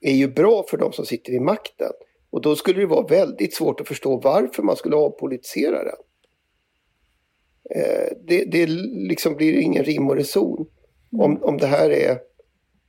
är 0.00 0.14
ju 0.14 0.28
bra 0.28 0.64
för 0.68 0.76
de 0.76 0.92
som 0.92 1.06
sitter 1.06 1.32
vid 1.32 1.42
makten. 1.42 1.92
Och 2.30 2.42
då 2.42 2.56
skulle 2.56 2.80
det 2.80 2.86
vara 2.86 3.06
väldigt 3.06 3.54
svårt 3.54 3.80
att 3.80 3.88
förstå 3.88 4.20
varför 4.20 4.62
man 4.62 4.76
skulle 4.76 4.96
avpolitisera 4.96 5.84
den. 5.84 5.96
Eh, 7.74 8.08
det, 8.26 8.44
det 8.44 8.66
liksom 9.08 9.36
blir 9.36 9.60
ingen 9.60 9.84
rim 9.84 10.08
och 10.08 10.16
reson 10.16 10.66
om, 11.12 11.42
om 11.42 11.58
det 11.58 11.66
här 11.66 11.90
är 11.90 12.18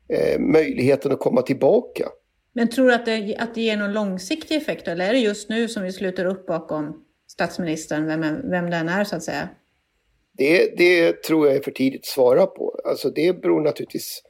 eh, 0.10 0.40
möjligheten 0.40 1.12
att 1.12 1.20
komma 1.20 1.42
tillbaka. 1.42 2.10
Men 2.54 2.70
tror 2.70 2.88
du 2.88 2.94
att 2.94 3.06
det, 3.06 3.36
att 3.40 3.56
det 3.56 3.62
ger 3.62 3.78
någon 3.78 3.94
långsiktig 3.94 4.56
effekt 4.56 4.88
eller 4.88 5.10
är 5.10 5.14
det 5.14 5.20
just 5.20 5.50
nu 5.50 5.68
som 5.68 5.84
vi 5.84 5.92
sluter 5.92 6.26
upp 6.26 6.48
bakom 6.48 7.06
statsministern, 7.28 8.06
vem, 8.06 8.22
vem 8.50 8.70
den 8.70 8.90
är 8.90 9.04
så 9.04 9.16
att 9.16 9.24
säga? 9.24 9.50
Det, 10.32 10.78
det 10.78 11.24
tror 11.24 11.48
jag 11.48 11.56
är 11.56 11.62
för 11.62 11.72
tidigt 11.72 12.02
att 12.02 12.06
svara 12.06 12.46
på. 12.46 12.80
Alltså 12.86 13.10
det 13.10 13.42
beror 13.42 13.62
naturligtvis 13.62 14.22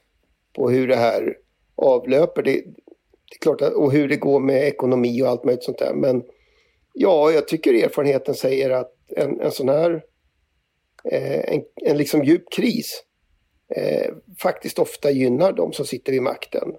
på 0.55 0.69
hur 0.69 0.87
det 0.87 0.95
här 0.95 1.37
avlöper. 1.75 2.43
Det, 2.43 2.63
det 3.29 3.35
är 3.35 3.39
klart 3.41 3.61
att, 3.61 3.73
och 3.73 3.91
hur 3.91 4.07
det 4.07 4.15
går 4.15 4.39
med 4.39 4.67
ekonomi 4.67 5.21
och 5.21 5.27
allt 5.27 5.43
möjligt 5.43 5.63
sånt 5.63 5.77
där. 5.79 5.93
Men 5.93 6.23
ja, 6.93 7.31
jag 7.31 7.47
tycker 7.47 7.73
erfarenheten 7.73 8.35
säger 8.35 8.69
att 8.69 8.91
en, 9.17 9.41
en 9.41 9.51
sån 9.51 9.69
här 9.69 10.01
eh, 11.11 11.53
en, 11.53 11.61
en 11.85 11.97
liksom 11.97 12.23
djup 12.23 12.43
kris 12.55 13.03
eh, 13.75 14.13
faktiskt 14.41 14.79
ofta 14.79 15.11
gynnar 15.11 15.53
de 15.53 15.73
som 15.73 15.85
sitter 15.85 16.11
vid 16.11 16.21
makten. 16.21 16.69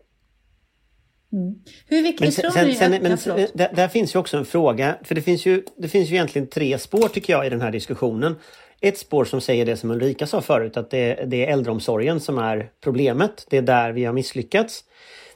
Mm. 1.32 1.54
Hur 1.86 2.02
viktigt 2.02 2.20
Men, 2.20 2.30
tror 2.32 2.50
sen, 2.50 2.68
ni 2.68 2.74
sen, 2.74 2.94
att... 2.94 3.02
men 3.02 3.10
ja, 3.10 3.16
förlåt. 3.16 3.50
där, 3.54 3.72
där 3.74 3.88
finns 3.88 4.14
ju 4.14 4.18
också 4.18 4.36
en 4.36 4.44
fråga, 4.44 4.98
för 5.04 5.14
det 5.14 5.22
finns, 5.22 5.46
ju, 5.46 5.64
det 5.76 5.88
finns 5.88 6.08
ju 6.08 6.14
egentligen 6.14 6.48
tre 6.48 6.78
spår 6.78 7.08
tycker 7.08 7.32
jag 7.32 7.46
i 7.46 7.50
den 7.50 7.60
här 7.60 7.70
diskussionen. 7.70 8.36
Ett 8.80 8.98
spår 8.98 9.24
som 9.24 9.40
säger 9.40 9.66
det 9.66 9.76
som 9.76 9.90
Ulrika 9.90 10.26
sa 10.26 10.40
förut, 10.40 10.76
att 10.76 10.90
det, 10.90 11.24
det 11.26 11.46
är 11.46 11.52
äldreomsorgen 11.52 12.20
som 12.20 12.38
är 12.38 12.70
problemet. 12.80 13.46
Det 13.50 13.56
är 13.56 13.62
där 13.62 13.92
vi 13.92 14.04
har 14.04 14.12
misslyckats. 14.12 14.84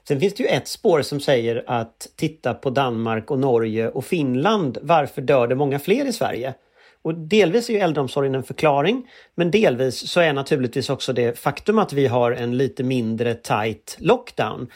Sen 0.09 0.21
finns 0.21 0.35
det 0.35 0.43
ju 0.43 0.49
ett 0.49 0.69
spår 0.69 1.03
som 1.03 1.21
säger 1.21 1.65
att 1.67 2.09
titta 2.17 2.55
på 2.55 2.71
Danmark 2.71 3.31
och 3.31 3.39
Norge 3.39 3.89
och 3.89 4.05
Finland. 4.05 4.79
Varför 4.83 5.23
dör 5.23 5.47
det 5.47 5.55
många 5.55 5.79
fler 5.79 6.05
i 6.05 6.13
Sverige? 6.13 6.55
Och 7.03 7.15
delvis 7.15 7.71
är 7.71 7.75
ju 7.75 7.81
äldreomsorgen 7.81 8.35
en 8.35 8.43
förklaring, 8.43 9.11
men 9.35 9.51
delvis 9.51 10.11
så 10.11 10.21
är 10.21 10.33
naturligtvis 10.33 10.91
också 10.91 11.13
det 11.13 11.39
faktum 11.39 11.79
att 11.79 11.93
vi 11.93 12.07
har 12.07 12.33
en 12.33 12.57
lite 12.57 12.83
mindre 12.83 13.35
tight 13.35 13.97
lockdown 13.99 14.69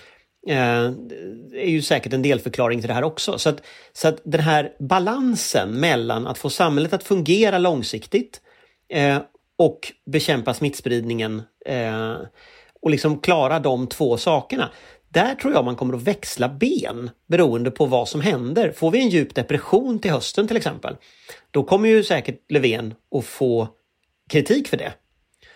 eh, 0.49 0.85
är 1.53 1.69
ju 1.69 1.83
säkert 1.83 2.13
en 2.13 2.23
delförklaring 2.23 2.81
till 2.81 2.89
det 2.89 2.95
här 2.95 3.05
också. 3.05 3.39
Så 3.39 3.49
att, 3.49 3.63
så 3.93 4.09
att 4.09 4.21
den 4.25 4.41
här 4.41 4.73
balansen 4.79 5.81
mellan 5.81 6.27
att 6.27 6.39
få 6.39 6.51
samhället 6.51 6.93
att 6.93 7.05
fungera 7.05 7.59
långsiktigt 7.59 8.41
eh, 8.89 9.19
och 9.59 9.93
bekämpa 10.07 10.55
smittspridningen 10.55 11.43
eh, 11.67 12.17
och 12.83 12.91
liksom 12.91 13.19
klara 13.21 13.59
de 13.59 13.87
två 13.87 14.17
sakerna. 14.17 14.71
Där 15.09 15.35
tror 15.35 15.53
jag 15.53 15.65
man 15.65 15.77
kommer 15.77 15.95
att 15.95 16.03
växla 16.03 16.49
ben 16.49 17.11
beroende 17.27 17.71
på 17.71 17.87
vad 17.87 18.09
som 18.09 18.21
händer. 18.21 18.73
Får 18.73 18.91
vi 18.91 19.01
en 19.03 19.09
djup 19.09 19.35
depression 19.35 19.99
till 19.99 20.11
hösten 20.11 20.49
till 20.49 20.57
exempel, 20.57 20.97
då 21.51 21.63
kommer 21.63 21.89
ju 21.89 22.05
säkert 22.05 22.51
Löfven 22.51 22.95
att 23.15 23.25
få 23.25 23.69
kritik 24.31 24.69
för 24.69 24.77
det. 24.77 24.93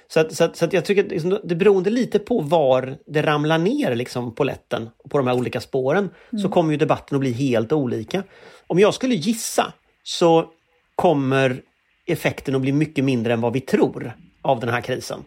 Så, 0.09 0.21
att, 0.21 0.35
så, 0.35 0.45
att, 0.45 0.57
så 0.57 0.65
att 0.65 0.73
jag 0.73 0.85
tycker 0.85 1.05
att 1.05 1.11
liksom, 1.11 1.41
det 1.45 1.55
beroende 1.55 1.91
lite 1.91 2.19
på 2.19 2.41
var 2.41 2.97
det 3.07 3.23
ramlar 3.23 3.59
ner 3.59 3.95
liksom, 3.95 4.35
på 4.35 4.45
lätten 4.45 4.91
på 5.11 5.19
de 5.19 5.27
här 5.27 5.35
olika 5.35 5.61
spåren 5.61 6.11
så 6.43 6.49
kommer 6.49 6.71
ju 6.71 6.77
debatten 6.77 7.17
att 7.17 7.21
bli 7.21 7.33
helt 7.33 7.73
olika. 7.73 8.23
Om 8.67 8.79
jag 8.79 8.95
skulle 8.95 9.15
gissa 9.15 9.73
så 10.03 10.47
kommer 10.95 11.62
effekten 12.07 12.55
att 12.55 12.61
bli 12.61 12.73
mycket 12.73 13.05
mindre 13.05 13.33
än 13.33 13.41
vad 13.41 13.53
vi 13.53 13.61
tror 13.61 14.12
av 14.43 14.61
den 14.61 14.69
här 14.69 14.81
krisen. 14.81 15.25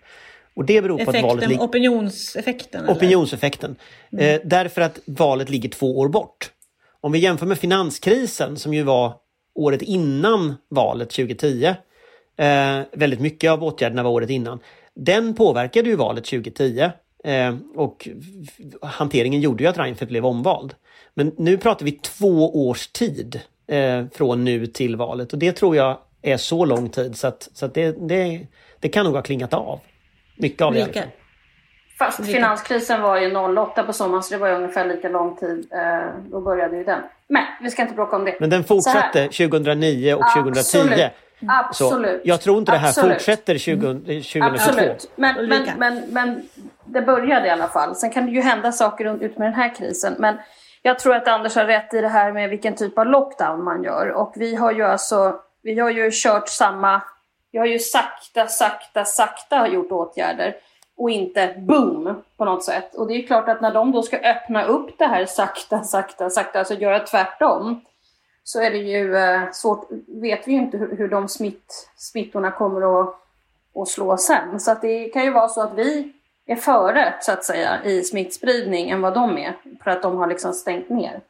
Och 0.55 0.65
det 0.65 0.81
beror 0.81 1.05
på 1.05 1.11
att 1.11 1.21
valet 1.21 1.59
opinionseffekten? 1.59 2.89
Opinionseffekten. 2.89 3.75
Eh, 4.17 4.41
därför 4.43 4.81
att 4.81 4.99
valet 5.05 5.49
ligger 5.49 5.69
två 5.69 5.99
år 5.99 6.07
bort. 6.07 6.51
Om 7.01 7.11
vi 7.11 7.19
jämför 7.19 7.45
med 7.45 7.57
finanskrisen 7.57 8.57
som 8.57 8.73
ju 8.73 8.83
var 8.83 9.13
året 9.55 9.81
innan 9.81 10.55
valet 10.69 11.09
2010. 11.09 11.65
Eh, 12.37 12.79
väldigt 12.91 13.19
mycket 13.19 13.51
av 13.51 13.63
åtgärderna 13.63 14.03
var 14.03 14.11
året 14.11 14.29
innan. 14.29 14.59
Den 14.95 15.35
påverkade 15.35 15.89
ju 15.89 15.95
valet 15.95 16.25
2010. 16.25 16.91
Eh, 17.23 17.55
och 17.75 18.09
hanteringen 18.81 19.41
gjorde 19.41 19.63
ju 19.63 19.69
att 19.69 19.77
Reinfeldt 19.77 20.09
blev 20.09 20.25
omvald. 20.25 20.73
Men 21.13 21.31
nu 21.37 21.57
pratar 21.57 21.85
vi 21.85 21.91
två 21.91 22.67
års 22.67 22.87
tid 22.87 23.39
eh, 23.67 24.05
från 24.13 24.43
nu 24.43 24.67
till 24.67 24.95
valet 24.95 25.33
och 25.33 25.39
det 25.39 25.51
tror 25.51 25.75
jag 25.75 25.97
är 26.21 26.37
så 26.37 26.65
lång 26.65 26.89
tid 26.89 27.17
så 27.17 27.27
att, 27.27 27.49
så 27.53 27.65
att 27.65 27.73
det, 27.73 28.07
det, 28.07 28.47
det 28.79 28.89
kan 28.89 29.05
nog 29.05 29.15
ha 29.15 29.21
klingat 29.21 29.53
av. 29.53 29.79
Mycket 30.37 30.61
av 30.61 30.73
det 30.73 30.93
fall. 30.93 31.03
Fast 31.99 32.19
Lika. 32.19 32.31
finanskrisen 32.31 33.01
var 33.01 33.19
ju 33.19 33.35
08 33.35 33.83
på 33.83 33.93
sommaren 33.93 34.23
så 34.23 34.33
det 34.33 34.39
var 34.39 34.47
ju 34.47 34.55
ungefär 34.55 34.85
lika 34.85 35.09
lång 35.09 35.35
tid. 35.35 35.67
Eh, 35.71 36.09
då 36.31 36.41
började 36.41 36.77
ju 36.77 36.83
den. 36.83 37.01
Men 37.27 37.43
vi 37.61 37.69
ska 37.69 37.81
inte 37.81 37.93
bråka 37.93 38.15
om 38.15 38.25
det. 38.25 38.39
Men 38.39 38.49
den 38.49 38.63
fortsatte 38.63 39.23
2009 39.23 40.13
och 40.13 40.23
2010. 40.35 40.77
Absolut. 41.47 41.75
Så 41.75 41.85
Absolut. 41.85 42.21
jag 42.23 42.41
tror 42.41 42.57
inte 42.57 42.71
det 42.71 42.77
här 42.77 42.87
Absolut. 42.87 43.13
fortsätter 43.13 43.57
20, 43.57 43.93
2022. 43.93 44.45
Absolut. 44.45 45.11
Men, 45.15 45.49
men, 45.49 45.69
men, 45.77 46.03
men 46.09 46.49
det 46.85 47.01
började 47.01 47.47
i 47.47 47.49
alla 47.49 47.67
fall. 47.67 47.95
Sen 47.95 48.11
kan 48.11 48.25
det 48.25 48.31
ju 48.31 48.41
hända 48.41 48.71
saker 48.71 49.23
ut 49.23 49.37
med 49.37 49.47
den 49.47 49.53
här 49.53 49.75
krisen. 49.75 50.15
Men 50.19 50.35
jag 50.81 50.99
tror 50.99 51.15
att 51.15 51.27
Anders 51.27 51.55
har 51.55 51.65
rätt 51.65 51.93
i 51.93 52.01
det 52.01 52.07
här 52.07 52.31
med 52.31 52.49
vilken 52.49 52.75
typ 52.75 52.97
av 52.97 53.05
lockdown 53.05 53.63
man 53.63 53.83
gör. 53.83 54.11
Och 54.11 54.33
vi 54.35 54.55
har 54.55 54.71
ju 54.71 54.83
alltså, 54.83 55.35
vi 55.63 55.79
har 55.79 55.89
ju 55.89 56.09
kört 56.13 56.49
samma, 56.49 57.01
vi 57.55 57.59
har 57.59 57.65
ju 57.65 57.79
sakta, 57.79 58.47
sakta, 58.47 59.05
sakta 59.05 59.67
gjort 59.67 59.91
åtgärder. 59.91 60.55
Och 60.97 61.09
inte 61.09 61.55
boom 61.57 62.23
på 62.37 62.45
något 62.45 62.63
sätt. 62.63 62.95
Och 62.95 63.07
det 63.07 63.13
är 63.13 63.17
ju 63.17 63.27
klart 63.27 63.49
att 63.49 63.61
när 63.61 63.73
de 63.73 63.91
då 63.91 64.03
ska 64.03 64.17
öppna 64.17 64.65
upp 64.65 64.97
det 64.97 65.05
här 65.05 65.25
sakta, 65.25 65.83
sakta, 65.83 66.29
sakta, 66.29 66.59
alltså 66.59 66.73
göra 66.73 66.99
tvärtom. 66.99 67.81
Så 68.43 68.61
är 68.61 68.71
det 68.71 68.77
ju 68.77 69.15
eh, 69.15 69.51
svårt, 69.51 69.87
vet 70.07 70.47
vi 70.47 70.51
ju 70.51 70.57
inte 70.57 70.77
hur, 70.77 70.97
hur 70.97 71.07
de 71.07 71.27
smitt, 71.27 71.89
smittorna 71.97 72.51
kommer 72.51 73.01
att, 73.01 73.15
att 73.75 73.87
slå 73.87 74.17
sen. 74.17 74.59
Så 74.59 74.71
att 74.71 74.81
det 74.81 75.09
kan 75.09 75.23
ju 75.23 75.31
vara 75.31 75.49
så 75.49 75.61
att 75.61 75.73
vi 75.77 76.13
är 76.45 76.55
före, 76.55 77.13
så 77.21 77.31
att 77.31 77.43
säga, 77.43 77.83
i 77.83 78.03
smittspridning 78.03 78.89
än 78.89 79.01
vad 79.01 79.13
de 79.13 79.37
är. 79.37 79.55
För 79.83 79.91
att 79.91 80.01
de 80.01 80.17
har 80.17 80.27
liksom 80.27 80.53
stängt 80.53 80.89
ner. 80.89 81.21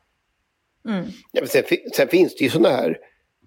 Mm. 0.87 1.05
Ja, 1.31 1.41
men 1.41 1.47
sen, 1.47 1.63
sen 1.93 2.07
finns 2.07 2.35
det 2.35 2.43
ju 2.43 2.49
sådana 2.49 2.75
här 2.75 2.97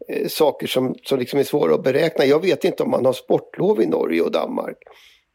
Eh, 0.09 0.29
saker 0.29 0.67
som, 0.67 0.95
som 1.03 1.19
liksom 1.19 1.39
är 1.39 1.45
svåra 1.45 1.75
att 1.75 1.83
beräkna. 1.83 2.25
Jag 2.25 2.43
vet 2.43 2.65
inte 2.65 2.83
om 2.83 2.91
man 2.91 3.05
har 3.05 3.13
sportlov 3.13 3.83
i 3.83 3.87
Norge 3.87 4.23
och 4.23 4.33
Danmark. 4.33 4.79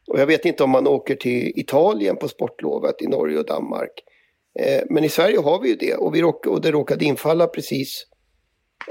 Och 0.06 0.20
jag 0.20 0.26
vet 0.26 0.44
inte 0.44 0.64
om 0.64 0.70
man 0.70 0.86
åker 0.86 1.14
till 1.14 1.52
Italien 1.56 2.16
på 2.16 2.28
sportlovet 2.28 3.02
i 3.02 3.06
Norge 3.06 3.38
och 3.38 3.46
Danmark. 3.46 3.92
Eh, 4.58 4.82
men 4.90 5.04
i 5.04 5.08
Sverige 5.08 5.38
har 5.38 5.60
vi 5.60 5.68
ju 5.68 5.76
det 5.76 5.94
och, 5.94 6.14
vi 6.14 6.22
råk, 6.22 6.46
och 6.46 6.60
det 6.60 6.70
råkade 6.70 7.04
infalla 7.04 7.46
precis 7.46 8.06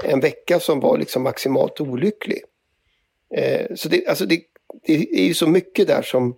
en 0.04 0.20
vecka 0.20 0.60
som 0.60 0.80
var 0.80 0.98
liksom 0.98 1.22
maximalt 1.22 1.80
olycklig. 1.80 2.42
Eh, 3.34 3.66
så 3.74 3.88
det, 3.88 4.06
alltså 4.06 4.26
det, 4.26 4.40
det 4.86 4.94
är 4.94 5.24
ju 5.24 5.34
så 5.34 5.46
mycket 5.46 5.86
där 5.86 6.02
som 6.02 6.36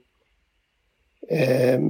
eh, 1.30 1.80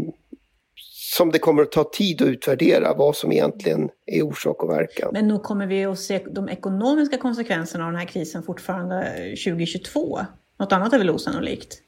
som 1.14 1.32
det 1.32 1.38
kommer 1.38 1.62
att 1.62 1.72
ta 1.72 1.84
tid 1.84 2.22
att 2.22 2.28
utvärdera 2.28 2.94
vad 2.94 3.16
som 3.16 3.32
egentligen 3.32 3.88
är 4.06 4.22
orsak 4.22 4.62
och 4.62 4.70
verkan. 4.70 5.10
Men 5.12 5.28
nog 5.28 5.42
kommer 5.42 5.66
vi 5.66 5.84
att 5.84 5.98
se 5.98 6.18
de 6.30 6.48
ekonomiska 6.48 7.18
konsekvenserna 7.18 7.84
av 7.84 7.92
den 7.92 8.00
här 8.00 8.06
krisen 8.06 8.42
fortfarande 8.42 9.04
2022. 9.44 10.18
Något 10.58 10.72
annat 10.72 10.92
är 10.92 10.98
väl 10.98 11.10
osannolikt? 11.10 11.82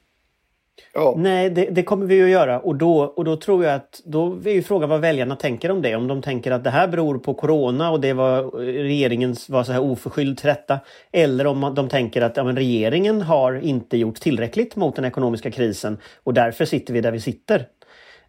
Ja. 0.95 1.15
Nej, 1.17 1.51
det, 1.51 1.65
det 1.65 1.83
kommer 1.83 2.07
vi 2.07 2.23
att 2.23 2.29
göra 2.29 2.61
och 2.61 2.77
då, 2.77 3.01
och 3.01 3.25
då 3.25 3.37
tror 3.37 3.65
jag 3.65 3.75
att 3.75 4.01
då 4.05 4.41
är 4.45 4.53
ju 4.53 4.63
frågan 4.63 4.89
vad 4.89 5.01
väljarna 5.01 5.37
tänker 5.37 5.71
om 5.71 5.83
det. 5.83 5.97
Om 5.97 6.07
de 6.07 6.23
tänker 6.23 6.51
att 6.51 6.65
det 6.65 6.71
här 6.71 6.89
beror 6.89 7.19
på 7.19 7.35
corona 7.35 7.91
och 7.91 8.01
det 8.01 8.13
var 8.13 8.43
regeringens 8.61 9.49
var 9.49 9.65
så 9.65 9.73
här 9.73 9.81
oförskylld 9.81 10.39
till 10.39 10.47
detta. 10.47 10.79
Eller 11.13 11.47
om 11.47 11.73
de 11.75 11.89
tänker 11.89 12.23
att 12.23 12.37
ja, 12.37 12.45
men 12.45 12.57
regeringen 12.57 13.23
har 13.23 13.55
inte 13.55 13.97
gjort 13.97 14.21
tillräckligt 14.21 14.77
mot 14.77 14.97
den 14.97 15.05
ekonomiska 15.05 15.51
krisen 15.51 15.99
och 16.25 16.35
därför 16.35 16.65
sitter 16.65 16.95
vi 16.95 17.01
där 17.01 17.13
vi 17.13 17.21
sitter. 17.21 17.67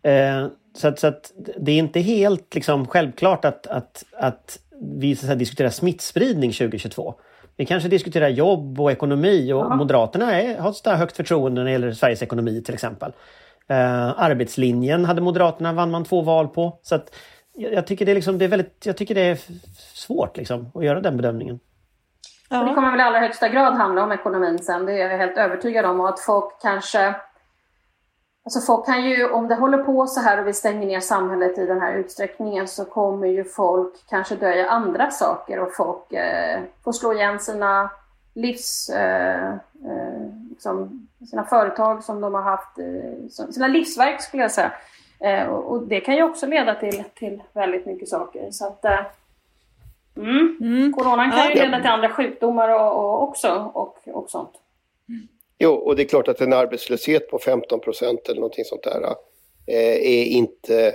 Eh, 0.04 0.48
så, 0.74 0.88
att, 0.88 1.00
så 1.00 1.08
att 1.08 1.32
det 1.58 1.72
är 1.72 1.78
inte 1.78 2.00
helt 2.00 2.56
liksom, 2.56 2.88
självklart 2.88 3.46
att, 3.46 3.68
att, 3.68 4.04
att 4.14 4.60
vi 4.82 5.16
så 5.16 5.20
att 5.20 5.26
säga, 5.26 5.36
diskuterar 5.36 5.70
smittspridning 5.70 6.52
2022. 6.52 7.16
Vi 7.58 7.66
kanske 7.66 7.90
diskuterar 7.90 8.28
jobb 8.28 8.82
och 8.82 8.92
ekonomi 8.92 9.54
och 9.54 9.78
Moderaterna 9.78 10.42
är, 10.42 10.58
har 10.58 10.70
ett 10.70 11.00
högt 11.00 11.18
förtroende 11.18 11.62
när 11.62 11.66
det 11.66 11.72
gäller 11.72 11.92
Sveriges 11.92 12.24
ekonomi 12.24 12.62
till 12.64 12.74
exempel. 12.74 13.12
Eh, 13.68 14.20
arbetslinjen 14.20 15.06
hade 15.06 15.22
Moderaterna, 15.22 15.74
vann 15.74 15.92
man 15.92 16.06
två 16.06 16.22
val 16.22 16.48
på. 16.48 16.80
Så 16.82 16.96
att 16.96 17.16
jag, 17.56 17.74
jag 17.74 17.88
tycker 17.88 18.06
det 18.06 18.12
är, 18.12 18.16
liksom, 18.16 18.38
det 18.38 18.46
är 18.46 18.50
väldigt, 18.50 18.86
jag 18.86 18.98
tycker 18.98 19.16
det 19.16 19.22
är 19.22 19.40
svårt 19.94 20.38
liksom, 20.38 20.72
att 20.74 20.86
göra 20.86 21.02
den 21.02 21.18
bedömningen. 21.18 21.60
Och 22.50 22.66
det 22.66 22.74
kommer 22.74 22.92
väl 22.92 23.00
i 23.00 23.04
allra 23.04 23.20
högsta 23.20 23.50
grad 23.50 23.74
handla 23.74 24.04
om 24.04 24.12
ekonomin 24.12 24.60
sen. 24.60 24.86
Det 24.86 24.94
är 24.94 25.10
jag 25.10 25.18
helt 25.18 25.38
övertygad 25.38 25.86
om. 25.86 26.00
Och 26.00 26.10
att 26.10 26.20
folk 26.20 26.62
kanske... 26.62 27.16
Alltså 28.44 28.60
folk 28.62 28.86
kan 28.86 29.06
ju, 29.06 29.30
om 29.30 29.48
det 29.48 29.56
håller 29.56 29.78
på 29.78 30.08
så 30.08 30.20
här 30.20 30.40
och 30.40 30.48
vi 30.48 30.54
stänger 30.54 30.88
ner 30.88 31.00
samhället 31.00 31.58
i 31.58 31.66
den 31.66 31.82
här 31.82 31.94
utsträckningen 31.94 32.68
så 32.68 32.86
kommer 32.86 33.28
ju 33.28 33.44
folk 33.44 33.94
kanske 34.10 34.36
dö 34.36 34.54
i 34.54 34.68
andra 34.68 35.12
saker 35.12 35.60
och 35.60 35.76
folk 35.76 36.14
eh, 36.14 36.62
får 36.84 36.92
slå 36.92 37.14
igen 37.14 37.40
sina 37.40 37.90
livs... 38.34 38.90
Eh, 38.90 39.50
eh, 39.86 40.50
liksom, 40.50 41.08
sina 41.30 41.44
företag 41.44 42.04
som 42.04 42.22
de 42.22 42.34
har 42.34 42.42
haft, 42.42 42.80
eh, 42.80 43.48
sina 43.52 43.68
livsverk 43.68 44.22
skulle 44.22 44.44
jag 44.44 44.52
säga. 44.52 44.72
Eh, 45.20 45.48
och, 45.48 45.72
och 45.72 45.88
det 45.88 46.00
kan 46.00 46.16
ju 46.16 46.24
också 46.24 46.46
leda 46.46 46.76
till, 46.76 47.04
till 47.16 47.44
väldigt 47.54 47.86
mycket 47.86 48.10
saker. 48.10 48.52
Så 48.52 48.68
att... 48.68 48.86
Eh, 48.86 49.06
mm. 50.18 50.94
Coronan 50.94 51.32
kan 51.32 51.48
ju 51.50 51.56
leda 51.56 51.80
till 51.80 51.90
andra 51.90 52.10
sjukdomar 52.10 52.70
och, 52.70 52.98
och 52.98 53.24
också 53.24 53.72
och, 53.74 54.08
och 54.08 54.30
sånt. 54.30 54.52
Jo, 55.60 55.72
och 55.72 55.96
det 55.96 56.04
är 56.04 56.08
klart 56.08 56.28
att 56.28 56.42
en 56.42 56.54
arbetslöshet 56.54 57.30
på 57.30 57.40
15 57.40 57.80
procent 57.80 58.30
eller 58.30 58.40
någonting 58.40 58.66
sånt 58.66 58.84
där 58.84 59.02
eh, 59.68 59.96
är 59.96 60.24
inte 60.24 60.94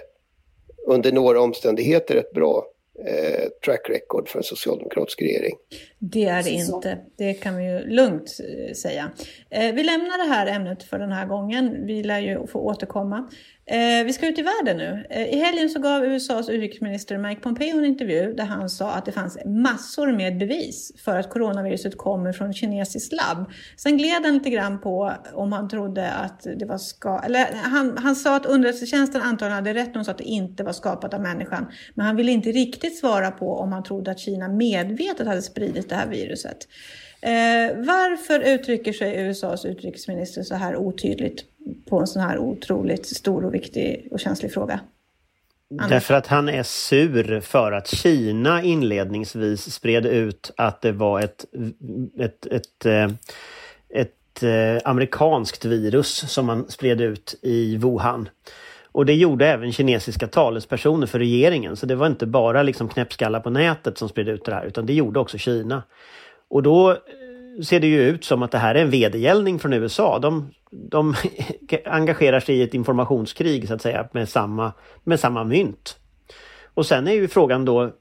under 0.87 1.13
några 1.13 1.41
omständigheter 1.41 2.17
ett 2.17 2.33
bra 2.33 2.67
eh, 3.07 3.49
track 3.65 3.91
record 3.91 4.29
för 4.29 4.39
en 4.39 4.43
socialdemokratisk 4.43 5.23
regering. 5.23 5.55
Det 5.99 6.25
är 6.25 6.43
det 6.43 6.51
inte. 6.51 6.99
Det 7.17 7.35
kan 7.35 7.57
vi 7.57 7.65
ju 7.65 7.87
lugnt 7.87 8.39
eh, 8.41 8.75
säga. 8.75 9.11
Eh, 9.51 9.75
vi 9.75 9.83
lämnar 9.83 10.19
det 10.19 10.35
här 10.35 10.47
ämnet 10.47 10.83
för 10.83 10.99
den 10.99 11.13
här 11.13 11.27
gången. 11.27 11.87
Vi 11.87 12.03
lär 12.03 12.21
ju 12.21 12.47
få 12.47 12.59
återkomma. 12.59 13.29
Eh, 13.67 14.05
vi 14.05 14.13
ska 14.13 14.27
ut 14.27 14.39
i 14.39 14.43
världen 14.43 14.77
nu. 14.77 15.07
Eh, 15.11 15.35
I 15.35 15.37
helgen 15.37 15.71
så 15.71 15.79
gav 15.79 16.05
USAs 16.05 16.49
utrikesminister 16.49 17.19
Mike 17.19 17.41
Pompeo 17.41 17.79
en 17.79 17.85
intervju 17.85 18.33
där 18.33 18.45
han 18.45 18.71
sa 18.71 18.91
att 18.91 19.05
det 19.05 19.13
fanns 19.13 19.39
massor 19.45 20.13
med 20.13 20.39
bevis 20.39 20.93
för 21.05 21.17
att 21.17 21.31
coronaviruset 21.31 21.99
kommer 21.99 22.33
från 22.33 22.51
ett 22.51 22.57
kinesiskt 22.57 23.13
labb. 23.13 23.51
Sen 23.77 23.97
gled 23.99 24.25
han 24.25 24.35
lite 24.35 24.51
grann 24.51 24.81
på 24.81 25.13
om 25.33 25.53
han 25.53 25.69
trodde 25.69 26.13
att 26.13 26.47
det 26.57 26.65
var 26.65 26.79
skapat, 26.79 27.25
Eller 27.25 27.47
han, 27.55 27.99
han 27.99 28.17
sa 28.17 28.37
att 28.37 28.47
underrättelsetjänsten 28.47 29.23
antagligen 29.23 29.55
hade 29.55 29.75
rätt 29.75 29.87
när 29.87 29.95
de 29.95 30.05
sa 30.05 30.11
att 30.11 30.19
det 30.19 30.25
inte 30.25 30.65
var 30.65 30.73
skapat 30.73 31.15
av 31.15 31.21
människan. 31.21 31.67
Men 31.95 32.07
han 32.07 32.17
ville 32.17 32.33
inte 32.33 32.53
riktigt 32.53 32.99
svara 32.99 33.31
på 33.31 33.59
om 33.59 33.73
han 33.73 33.83
trodde 33.83 34.11
att 34.11 34.19
Kina 34.19 34.49
medvetet 34.49 35.27
hade 35.27 35.43
spridit 35.43 35.89
det 35.89 35.95
här 35.95 36.09
viruset. 36.09 36.59
Eh, 37.25 37.77
varför 37.77 38.41
uttrycker 38.41 38.93
sig 38.93 39.27
USAs 39.27 39.65
utrikesminister 39.65 40.43
så 40.43 40.55
här 40.55 40.77
otydligt 40.77 41.45
på 41.89 42.01
en 42.01 42.07
sån 42.07 42.23
här 42.23 42.39
otroligt 42.39 43.07
stor 43.07 43.45
och 43.45 43.55
viktig 43.55 44.09
och 44.11 44.21
känslig 44.21 44.53
fråga? 44.53 44.81
Därför 45.89 46.15
att 46.15 46.27
han 46.27 46.49
är 46.49 46.63
sur 46.63 47.41
för 47.41 47.73
att 47.73 47.87
Kina 47.87 48.63
inledningsvis 48.63 49.75
spred 49.75 50.07
ut 50.07 50.51
att 50.57 50.81
det 50.81 50.93
var 50.93 51.21
ett, 51.21 51.45
ett, 52.19 52.47
ett, 52.47 52.87
eh, 52.87 53.11
ett, 53.89 54.43
ett, 54.43 54.87
amerikanskt 54.87 55.65
virus 55.65 56.33
som 56.33 56.47
man 56.47 56.71
spred 56.71 57.01
ut 57.01 57.35
i 57.43 57.77
Wuhan. 57.77 58.29
Och 58.93 59.07
det 59.07 59.15
gjorde 59.15 59.47
även 59.47 59.73
kinesiska 59.73 60.27
talespersoner 60.27 61.07
för 61.07 61.19
regeringen. 61.19 61.77
Så 61.77 61.87
det 61.87 61.95
var 61.95 62.07
inte 62.07 62.27
bara 62.27 62.63
liksom 62.63 62.89
knäppskallar 62.89 63.41
på 63.41 63.51
nätet 63.51 63.99
som 63.99 64.09
spred 64.09 64.29
ut 64.29 64.45
det 64.45 64.55
här 64.55 64.67
utan 64.67 64.87
det 64.87 64.95
gjorde 64.95 65.21
också 65.21 65.39
Kina. 65.39 65.83
Och 66.55 66.63
då 66.63 66.91
eh, 66.91 66.97
ser 67.63 67.81
det 67.81 67.87
ju 67.87 68.03
ut 68.03 68.25
som 68.25 68.43
att 68.43 68.51
det 68.51 68.59
här 68.59 68.75
är 68.75 68.83
en 68.83 68.91
vedergällning 68.91 69.59
från 69.59 69.73
USA. 69.73 70.19
De, 70.19 70.51
de 70.71 71.15
engagerar 71.85 72.41
sig 72.41 72.57
i 72.57 72.63
ett 72.63 72.75
informationskrig 72.75 73.69
så 73.69 73.75
att 73.75 73.83
säga 73.83 74.09
med 74.13 74.29
samma, 74.29 74.73
med 75.05 75.21
samma 75.21 75.45
mynt. 75.45 75.99
Och 76.75 76.87
sen 76.87 77.09
är 77.09 77.13
ju 77.13 77.29
frågan 77.29 77.65
då, 77.65 77.93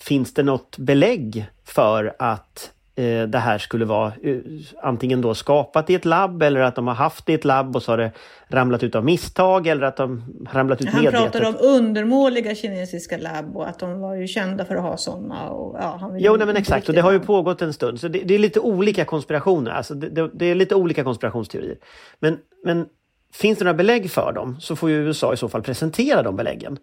finns 0.00 0.34
det 0.34 0.42
något 0.42 0.78
belägg 0.78 1.46
för 1.64 2.16
att 2.18 2.72
det 2.94 3.38
här 3.38 3.58
skulle 3.58 3.84
vara 3.84 4.12
eh, 4.22 4.36
antingen 4.82 5.20
då 5.20 5.34
skapat 5.34 5.90
i 5.90 5.94
ett 5.94 6.04
labb 6.04 6.42
eller 6.42 6.60
att 6.60 6.74
de 6.74 6.86
har 6.86 6.94
haft 6.94 7.26
det 7.26 7.32
i 7.32 7.34
ett 7.34 7.44
labb 7.44 7.76
och 7.76 7.82
så 7.82 7.92
har 7.92 7.98
det 7.98 8.12
ramlat 8.48 8.82
ut 8.82 8.94
av 8.94 9.04
misstag 9.04 9.66
eller 9.66 9.82
att 9.82 9.96
de 9.96 10.24
ramlat 10.52 10.80
ut 10.80 10.88
Han 10.88 11.04
medvetet. 11.04 11.32
pratar 11.32 11.48
om 11.48 11.56
undermåliga 11.60 12.54
kinesiska 12.54 13.16
labb 13.16 13.56
och 13.56 13.68
att 13.68 13.78
de 13.78 14.00
var 14.00 14.14
ju 14.14 14.26
kända 14.26 14.64
för 14.64 14.76
att 14.76 14.82
ha 14.82 14.96
sådana. 14.96 15.50
Och, 15.50 15.76
ja, 15.80 15.96
han 16.00 16.20
Jo, 16.20 16.36
nej, 16.36 16.46
men 16.46 16.56
exakt. 16.56 16.88
Och 16.88 16.94
det 16.94 17.00
har 17.00 17.12
ju 17.12 17.20
pågått 17.20 17.62
en 17.62 17.72
stund. 17.72 18.00
Så 18.00 18.08
det, 18.08 18.18
det 18.18 18.34
är 18.34 18.38
lite 18.38 18.60
olika 18.60 19.04
konspirationer. 19.04 19.70
Alltså 19.70 19.94
det, 19.94 20.08
det, 20.08 20.30
det 20.34 20.46
är 20.46 20.54
lite 20.54 20.74
olika 20.74 21.04
konspirationsteorier. 21.04 21.76
Men, 22.18 22.38
men 22.64 22.86
finns 23.32 23.58
det 23.58 23.64
några 23.64 23.76
belägg 23.76 24.10
för 24.10 24.32
dem 24.32 24.60
så 24.60 24.76
får 24.76 24.90
ju 24.90 24.96
USA 24.96 25.32
i 25.32 25.36
så 25.36 25.48
fall 25.48 25.62
presentera 25.62 26.22
de 26.22 26.36
beläggen. 26.36 26.78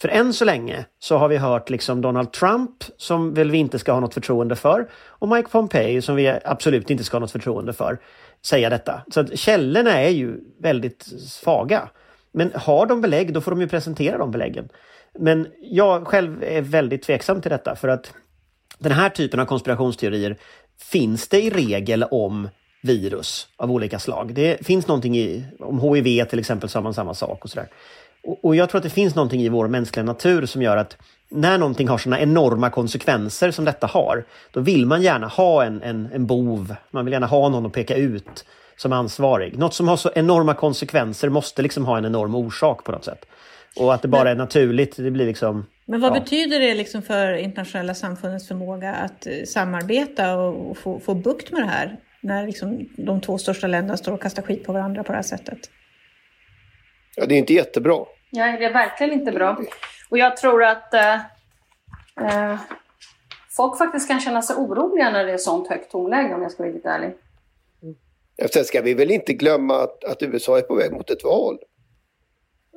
För 0.00 0.08
än 0.08 0.32
så 0.32 0.44
länge 0.44 0.84
så 0.98 1.16
har 1.16 1.28
vi 1.28 1.36
hört 1.36 1.70
liksom 1.70 2.00
Donald 2.00 2.32
Trump 2.32 2.84
som 2.96 3.34
väl 3.34 3.50
vi 3.50 3.58
inte 3.58 3.78
ska 3.78 3.92
ha 3.92 4.00
något 4.00 4.14
förtroende 4.14 4.56
för 4.56 4.88
och 4.92 5.28
Mike 5.28 5.48
Pompeo 5.48 6.02
som 6.02 6.16
vi 6.16 6.38
absolut 6.44 6.90
inte 6.90 7.04
ska 7.04 7.16
ha 7.16 7.20
något 7.20 7.32
förtroende 7.32 7.72
för 7.72 7.98
säga 8.42 8.70
detta. 8.70 9.02
Så 9.14 9.20
att 9.20 9.38
källorna 9.38 9.90
är 9.90 10.08
ju 10.08 10.40
väldigt 10.60 11.02
svaga. 11.28 11.88
Men 12.32 12.52
har 12.54 12.86
de 12.86 13.00
belägg 13.00 13.34
då 13.34 13.40
får 13.40 13.50
de 13.50 13.60
ju 13.60 13.68
presentera 13.68 14.18
de 14.18 14.30
beläggen. 14.30 14.68
Men 15.18 15.46
jag 15.60 16.06
själv 16.06 16.42
är 16.42 16.62
väldigt 16.62 17.02
tveksam 17.02 17.40
till 17.40 17.50
detta 17.50 17.76
för 17.76 17.88
att 17.88 18.12
den 18.78 18.92
här 18.92 19.08
typen 19.08 19.40
av 19.40 19.46
konspirationsteorier 19.46 20.36
finns 20.78 21.28
det 21.28 21.42
i 21.42 21.50
regel 21.50 22.04
om 22.10 22.48
virus 22.82 23.48
av 23.56 23.72
olika 23.72 23.98
slag. 23.98 24.34
Det 24.34 24.66
finns 24.66 24.86
någonting 24.86 25.16
i, 25.16 25.44
om 25.58 25.80
HIV 25.80 26.24
till 26.24 26.38
exempel 26.38 26.68
så 26.68 26.78
har 26.78 26.82
man 26.82 26.94
samma 26.94 27.14
sak 27.14 27.44
och 27.44 27.50
sådär. 27.50 27.68
Och, 28.22 28.44
och 28.44 28.56
jag 28.56 28.70
tror 28.70 28.78
att 28.78 28.82
det 28.82 28.90
finns 28.90 29.14
någonting 29.14 29.40
i 29.40 29.48
vår 29.48 29.68
mänskliga 29.68 30.04
natur 30.04 30.46
som 30.46 30.62
gör 30.62 30.76
att 30.76 30.96
när 31.28 31.58
någonting 31.58 31.88
har 31.88 31.98
sådana 31.98 32.20
enorma 32.20 32.70
konsekvenser 32.70 33.50
som 33.50 33.64
detta 33.64 33.86
har, 33.86 34.24
då 34.52 34.60
vill 34.60 34.86
man 34.86 35.02
gärna 35.02 35.26
ha 35.26 35.64
en, 35.64 35.82
en, 35.82 36.08
en 36.12 36.26
bov. 36.26 36.74
Man 36.90 37.04
vill 37.04 37.12
gärna 37.12 37.26
ha 37.26 37.48
någon 37.48 37.66
att 37.66 37.72
peka 37.72 37.96
ut 37.96 38.44
som 38.76 38.92
ansvarig. 38.92 39.58
Något 39.58 39.74
som 39.74 39.88
har 39.88 39.96
så 39.96 40.10
enorma 40.14 40.54
konsekvenser 40.54 41.28
måste 41.28 41.62
liksom 41.62 41.84
ha 41.84 41.98
en 41.98 42.04
enorm 42.04 42.34
orsak 42.34 42.84
på 42.84 42.92
något 42.92 43.04
sätt. 43.04 43.24
Och 43.76 43.94
att 43.94 44.02
det 44.02 44.08
bara 44.08 44.30
är 44.30 44.34
naturligt, 44.34 44.96
det 44.96 45.10
blir 45.10 45.26
liksom... 45.26 45.66
Men 45.86 46.00
vad 46.00 46.16
ja. 46.16 46.20
betyder 46.20 46.60
det 46.60 46.74
liksom 46.74 47.02
för 47.02 47.32
internationella 47.32 47.94
samfundets 47.94 48.48
förmåga 48.48 48.94
att 48.94 49.26
eh, 49.26 49.32
samarbeta 49.46 50.36
och, 50.36 50.70
och 50.70 50.78
få, 50.78 51.00
få 51.00 51.14
bukt 51.14 51.52
med 51.52 51.62
det 51.62 51.66
här? 51.66 51.96
När 52.20 52.46
liksom 52.46 52.88
de 52.96 53.20
två 53.20 53.38
största 53.38 53.66
länderna 53.66 53.96
står 53.96 54.12
och 54.12 54.22
kastar 54.22 54.42
skit 54.42 54.64
på 54.64 54.72
varandra 54.72 55.04
på 55.04 55.12
det 55.12 55.18
här 55.18 55.22
sättet. 55.22 55.58
Ja, 57.20 57.26
det 57.26 57.34
är 57.34 57.38
inte 57.38 57.54
jättebra. 57.54 58.04
Nej, 58.32 58.58
det 58.58 58.64
är 58.64 58.72
verkligen 58.72 59.12
inte 59.12 59.32
bra. 59.32 59.60
Och 60.10 60.18
jag 60.18 60.36
tror 60.36 60.64
att 60.64 60.94
eh, 60.94 61.14
eh, 62.20 62.58
folk 63.56 63.78
faktiskt 63.78 64.08
kan 64.08 64.20
känna 64.20 64.42
sig 64.42 64.56
oroliga 64.56 65.10
när 65.10 65.24
det 65.24 65.32
är 65.32 65.38
sånt 65.38 65.68
högt 65.68 65.90
tonläge 65.90 66.34
om 66.34 66.42
jag 66.42 66.52
ska 66.52 66.62
vara 66.62 66.72
riktigt 66.72 66.86
ärlig. 66.86 67.10
Sen 68.52 68.64
ska 68.64 68.80
vi 68.82 68.94
väl 68.94 69.10
inte 69.10 69.32
glömma 69.32 69.82
att, 69.82 70.04
att 70.04 70.22
USA 70.22 70.58
är 70.58 70.62
på 70.62 70.74
väg 70.74 70.92
mot 70.92 71.10
ett 71.10 71.24
val. 71.24 71.58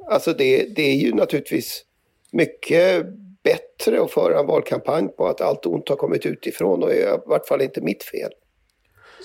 Alltså 0.09 0.33
det, 0.33 0.75
det 0.75 0.81
är 0.81 0.95
ju 0.95 1.13
naturligtvis 1.13 1.85
mycket 2.31 3.05
bättre 3.43 4.01
att 4.01 4.11
föra 4.11 4.39
en 4.39 4.45
valkampanj 4.45 5.07
på 5.07 5.27
att 5.27 5.41
allt 5.41 5.65
ont 5.65 5.89
har 5.89 5.95
kommit 5.95 6.25
utifrån 6.25 6.83
och 6.83 6.91
är 6.91 7.15
i 7.15 7.19
vart 7.25 7.47
fall 7.47 7.61
inte 7.61 7.81
mitt 7.81 8.03
fel. 8.03 8.31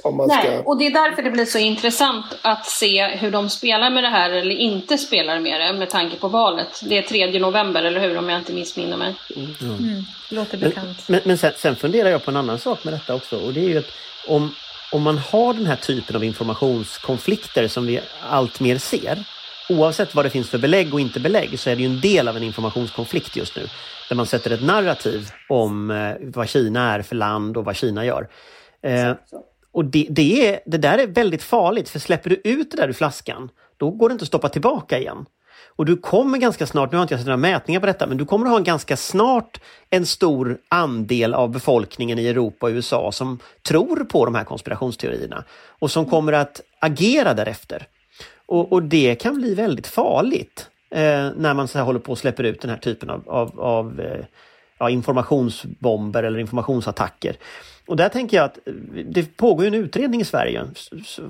Om 0.04 0.16
man 0.16 0.28
Nej, 0.28 0.44
ska... 0.44 0.70
och 0.70 0.78
det 0.78 0.86
är 0.86 0.90
därför 0.90 1.22
det 1.22 1.30
blir 1.30 1.44
så 1.44 1.58
intressant 1.58 2.26
att 2.42 2.66
se 2.66 3.06
hur 3.06 3.30
de 3.30 3.50
spelar 3.50 3.90
med 3.90 4.04
det 4.04 4.08
här 4.08 4.30
eller 4.30 4.54
inte 4.54 4.98
spelar 4.98 5.40
med 5.40 5.60
det 5.60 5.72
med 5.72 5.90
tanke 5.90 6.16
på 6.16 6.28
valet. 6.28 6.80
Det 6.82 6.98
är 6.98 7.02
3 7.02 7.40
november, 7.40 7.82
eller 7.82 8.00
hur? 8.00 8.18
Om 8.18 8.28
jag 8.28 8.38
inte 8.38 8.52
missminner 8.52 8.96
mig. 8.96 9.14
Mm. 9.36 10.04
Låter 10.30 10.58
Men, 10.58 10.68
bekant. 10.68 11.08
men, 11.08 11.20
men 11.24 11.38
sen, 11.38 11.52
sen 11.56 11.76
funderar 11.76 12.10
jag 12.10 12.24
på 12.24 12.30
en 12.30 12.36
annan 12.36 12.58
sak 12.58 12.84
med 12.84 12.94
detta 12.94 13.14
också 13.14 13.36
och 13.46 13.52
det 13.52 13.60
är 13.60 13.68
ju 13.68 13.78
att 13.78 13.90
om, 14.28 14.54
om 14.92 15.02
man 15.02 15.18
har 15.18 15.54
den 15.54 15.66
här 15.66 15.76
typen 15.76 16.16
av 16.16 16.24
informationskonflikter 16.24 17.68
som 17.68 17.86
vi 17.86 18.00
allt 18.30 18.60
mer 18.60 18.78
ser, 18.78 19.24
oavsett 19.68 20.14
vad 20.14 20.24
det 20.24 20.30
finns 20.30 20.50
för 20.50 20.58
belägg 20.58 20.94
och 20.94 21.00
inte 21.00 21.20
belägg, 21.20 21.58
så 21.58 21.70
är 21.70 21.76
det 21.76 21.82
ju 21.82 21.88
en 21.88 22.00
del 22.00 22.28
av 22.28 22.36
en 22.36 22.42
informationskonflikt 22.42 23.36
just 23.36 23.56
nu. 23.56 23.62
Där 24.08 24.16
man 24.16 24.26
sätter 24.26 24.50
ett 24.50 24.62
narrativ 24.62 25.30
om 25.48 25.90
eh, 25.90 26.12
vad 26.20 26.48
Kina 26.48 26.94
är 26.94 27.02
för 27.02 27.16
land 27.16 27.56
och 27.56 27.64
vad 27.64 27.76
Kina 27.76 28.04
gör. 28.04 28.28
Eh, 28.82 29.12
och 29.78 29.84
det, 29.84 30.06
det, 30.10 30.48
är, 30.48 30.60
det 30.66 30.78
där 30.78 30.98
är 30.98 31.06
väldigt 31.06 31.42
farligt, 31.42 31.88
för 31.88 31.98
släpper 31.98 32.30
du 32.30 32.40
ut 32.44 32.70
det 32.70 32.76
där 32.76 32.88
ur 32.88 32.92
flaskan, 32.92 33.50
då 33.76 33.90
går 33.90 34.08
det 34.08 34.12
inte 34.12 34.22
att 34.22 34.28
stoppa 34.28 34.48
tillbaka 34.48 34.98
igen. 34.98 35.26
Och 35.76 35.84
du 35.84 35.96
kommer 35.96 36.38
ganska 36.38 36.66
snart, 36.66 36.92
nu 36.92 36.98
har 36.98 37.02
inte 37.02 37.14
jag 37.14 37.20
sett 37.20 37.26
några 37.26 37.36
mätningar 37.36 37.80
på 37.80 37.86
detta, 37.86 38.06
men 38.06 38.16
du 38.16 38.24
kommer 38.24 38.46
att 38.46 38.50
ha 38.50 38.58
en 38.58 38.64
ganska 38.64 38.96
snart 38.96 39.60
en 39.90 40.06
stor 40.06 40.58
andel 40.68 41.34
av 41.34 41.50
befolkningen 41.50 42.18
i 42.18 42.26
Europa 42.26 42.66
och 42.66 42.70
USA 42.70 43.12
som 43.12 43.38
tror 43.68 44.04
på 44.04 44.24
de 44.24 44.34
här 44.34 44.44
konspirationsteorierna 44.44 45.44
och 45.78 45.90
som 45.90 46.06
kommer 46.06 46.32
att 46.32 46.60
agera 46.80 47.34
därefter. 47.34 47.86
Och, 48.46 48.72
och 48.72 48.82
det 48.82 49.14
kan 49.14 49.34
bli 49.34 49.54
väldigt 49.54 49.86
farligt 49.86 50.68
eh, 50.90 51.30
när 51.36 51.54
man 51.54 51.68
så 51.68 51.78
här 51.78 51.84
håller 51.84 52.00
på 52.00 52.12
och 52.12 52.18
släpper 52.18 52.44
ut 52.44 52.60
den 52.60 52.70
här 52.70 52.78
typen 52.78 53.10
av, 53.10 53.28
av, 53.28 53.60
av 53.60 54.00
eh, 54.00 54.24
ja, 54.78 54.90
informationsbomber 54.90 56.22
eller 56.22 56.38
informationsattacker. 56.38 57.36
Och 57.88 57.96
där 57.96 58.08
tänker 58.08 58.36
jag 58.36 58.44
att 58.44 58.58
eh, 58.66 58.72
det 59.04 59.36
pågår 59.36 59.64
en 59.64 59.74
utredning 59.74 60.20
i 60.20 60.24
Sverige 60.24 60.64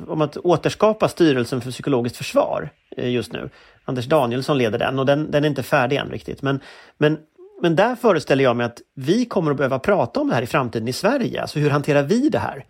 om 0.07 0.21
att 0.21 0.37
återskapa 0.37 1.09
styrelsen 1.09 1.61
för 1.61 1.71
psykologiskt 1.71 2.17
försvar 2.17 2.71
eh, 2.97 3.11
just 3.11 3.33
nu. 3.33 3.51
Anders 3.85 4.07
Danielsson 4.07 4.59
leder 4.59 4.79
den 4.79 4.99
och 4.99 5.07
den, 5.07 5.31
den 5.31 5.45
är 5.45 5.49
inte 5.49 5.63
färdig 5.63 5.97
än 5.97 6.11
riktigt. 6.11 6.43
Men, 6.43 6.61
men, 6.99 7.19
men 7.63 7.77
där 7.77 7.97
föreställer 7.97 8.45
jag 8.45 8.57
mig 8.57 8.67
att 8.67 8.81
vi 8.95 9.25
kommer 9.25 9.51
att 9.51 9.57
behöva 9.57 9.79
prata 9.79 10.21
om 10.21 10.29
det 10.29 10.35
här 10.35 10.43
i 10.43 10.47
framtiden 10.47 10.89
i 10.89 10.93
Sverige. 10.93 11.43
Alltså 11.43 11.59
hur 11.59 11.71
hanterar 11.71 12.03
vi 12.03 12.29
det 12.29 12.39
här? 12.39 12.65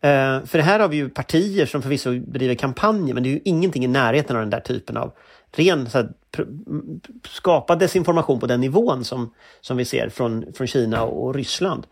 Eh, 0.00 0.40
för 0.40 0.46
för 0.46 0.58
här 0.58 0.80
har 0.80 0.88
vi 0.88 0.96
ju 0.96 1.08
partier 1.08 1.66
som 1.66 1.82
förvisso 1.82 2.10
bedriver 2.10 2.54
kampanjer 2.54 3.14
men 3.14 3.22
det 3.22 3.28
är 3.28 3.32
ju 3.32 3.40
ingenting 3.44 3.84
i 3.84 3.88
närheten 3.88 4.36
av 4.36 4.42
den 4.42 4.50
där 4.50 4.60
typen 4.60 4.96
av 4.96 5.12
ren 5.52 5.90
så 5.90 5.98
här, 5.98 6.08
skapa 7.28 7.76
desinformation 7.76 8.40
på 8.40 8.46
den 8.46 8.60
nivån 8.60 9.04
som, 9.04 9.34
som 9.60 9.76
vi 9.76 9.84
ser 9.84 10.08
från, 10.08 10.52
från 10.54 10.66
Kina 10.66 11.02
och, 11.02 11.26
och 11.26 11.34
Ryssland. 11.34 11.86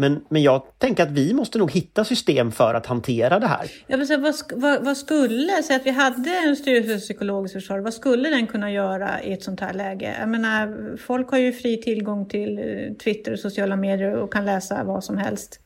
Men, 0.00 0.24
men 0.28 0.42
jag 0.42 0.62
tänker 0.78 1.02
att 1.02 1.10
vi 1.10 1.34
måste 1.34 1.58
nog 1.58 1.70
hitta 1.72 2.04
system 2.04 2.52
för 2.52 2.74
att 2.74 2.86
hantera 2.86 3.38
det 3.38 3.46
här. 3.46 3.70
Jag 3.86 3.98
vill 3.98 4.06
säga, 4.06 4.18
vad, 4.18 4.34
vad, 4.54 4.84
vad 4.84 4.96
skulle, 4.96 5.62
säg 5.62 5.76
att 5.76 5.86
vi 5.86 5.90
hade 5.90 6.30
en 6.46 6.56
styrelse 6.56 6.88
för 6.92 6.98
psykologiskt 6.98 7.52
försvar, 7.54 7.78
vad 7.78 7.94
skulle 7.94 8.30
den 8.30 8.46
kunna 8.46 8.72
göra 8.72 9.22
i 9.22 9.32
ett 9.32 9.42
sånt 9.42 9.60
här 9.60 9.74
läge? 9.74 10.16
Jag 10.20 10.28
menar, 10.28 10.96
folk 10.96 11.30
har 11.30 11.38
ju 11.38 11.52
fri 11.52 11.76
tillgång 11.82 12.28
till 12.28 12.58
eh, 12.58 12.94
Twitter 13.04 13.32
och 13.32 13.38
sociala 13.38 13.76
medier 13.76 14.16
och 14.16 14.32
kan 14.32 14.46
läsa 14.46 14.84
vad 14.84 15.04
som 15.04 15.18
helst. 15.18 15.60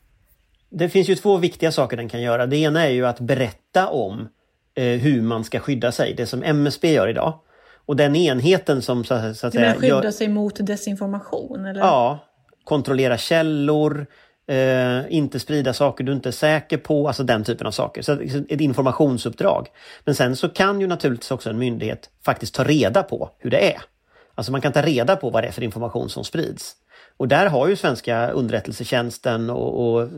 Det 0.70 0.88
finns 0.88 1.09
ju 1.09 1.14
två 1.14 1.37
viktiga 1.37 1.73
saker 1.73 1.97
den 1.97 2.09
kan 2.09 2.23
göra. 2.23 2.47
Det 2.47 2.57
ena 2.57 2.87
är 2.87 2.90
ju 2.90 3.07
att 3.07 3.20
berätta 3.20 3.88
om 3.88 4.29
eh, 4.75 4.85
hur 4.85 5.23
man 5.23 5.44
ska 5.44 5.61
skydda 5.61 5.92
sig, 5.92 6.14
det 6.16 6.27
som 6.27 6.42
MSB 6.42 6.92
gör 6.92 7.09
idag. 7.09 7.38
Och 7.87 7.97
den 7.97 8.16
enheten 8.16 8.83
som 8.83 9.05
så, 9.05 9.35
så 9.35 9.47
att 9.47 9.53
Du 9.53 9.59
menar 9.59 9.73
säga... 9.73 9.81
skydda 9.81 10.05
gör- 10.05 10.11
sig 10.11 10.29
mot 10.29 10.66
desinformation? 10.66 11.66
Eller? 11.66 11.81
Ja, 11.81 12.18
kontrollera 12.64 13.18
källor, 13.18 14.07
eh, 14.46 15.00
inte 15.09 15.40
sprida 15.40 15.72
saker 15.72 16.04
du 16.04 16.12
inte 16.12 16.28
är 16.28 16.33
säker 16.33 16.76
på, 16.76 17.07
alltså 17.07 17.22
den 17.22 17.44
typen 17.44 17.66
av 17.66 17.70
saker. 17.70 18.02
Så 18.02 18.14
liksom, 18.14 18.46
ett 18.48 18.61
informationsuppdrag. 18.61 19.68
Men 20.04 20.14
sen 20.14 20.37
så 20.37 20.48
kan 20.48 20.80
ju 20.80 20.87
naturligtvis 20.87 21.30
också 21.30 21.50
en 21.50 21.59
myndighet 21.59 22.11
faktiskt 22.24 22.54
ta 22.54 22.64
reda 22.64 23.02
på 23.02 23.30
hur 23.38 23.50
det 23.50 23.72
är. 23.72 23.83
Alltså 24.35 24.52
man 24.52 24.61
kan 24.61 24.72
ta 24.72 24.83
reda 24.83 25.16
på 25.16 25.30
vad 25.30 25.42
det 25.42 25.48
är 25.48 25.52
för 25.52 25.62
information 25.62 26.09
som 26.09 26.24
sprids. 26.24 26.76
Och 27.16 27.28
där 27.28 27.46
har 27.46 27.68
ju 27.68 27.76
svenska 27.76 28.30
underrättelsetjänsten 28.30 29.50
och, 29.50 29.96
och 29.96 30.09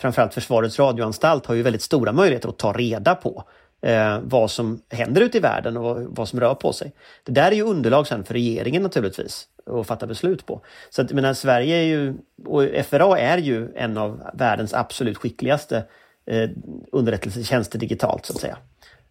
framförallt 0.00 0.34
Försvarets 0.34 0.78
radioanstalt 0.78 1.46
har 1.46 1.54
ju 1.54 1.62
väldigt 1.62 1.82
stora 1.82 2.12
möjligheter 2.12 2.48
att 2.48 2.58
ta 2.58 2.72
reda 2.72 3.14
på 3.14 3.44
eh, 3.80 4.20
vad 4.22 4.50
som 4.50 4.82
händer 4.88 5.20
ute 5.20 5.38
i 5.38 5.40
världen 5.40 5.76
och 5.76 5.82
vad, 5.82 6.02
vad 6.02 6.28
som 6.28 6.40
rör 6.40 6.54
på 6.54 6.72
sig. 6.72 6.92
Det 7.24 7.32
där 7.32 7.50
är 7.50 7.56
ju 7.56 7.62
underlag 7.62 8.06
sen 8.06 8.24
för 8.24 8.34
regeringen 8.34 8.82
naturligtvis 8.82 9.48
att 9.66 9.86
fatta 9.86 10.06
beslut 10.06 10.46
på. 10.46 10.60
Så 10.90 11.02
att, 11.02 11.12
menar, 11.12 11.34
Sverige 11.34 11.76
är 11.76 11.82
ju, 11.82 12.14
och 12.44 12.62
FRA 12.86 13.18
är 13.18 13.38
ju 13.38 13.68
en 13.74 13.98
av 13.98 14.22
världens 14.34 14.74
absolut 14.74 15.16
skickligaste 15.16 15.84
eh, 16.26 16.50
underrättelsetjänster 16.92 17.78
digitalt 17.78 18.26
så 18.26 18.32
att 18.32 18.40
säga. 18.40 18.56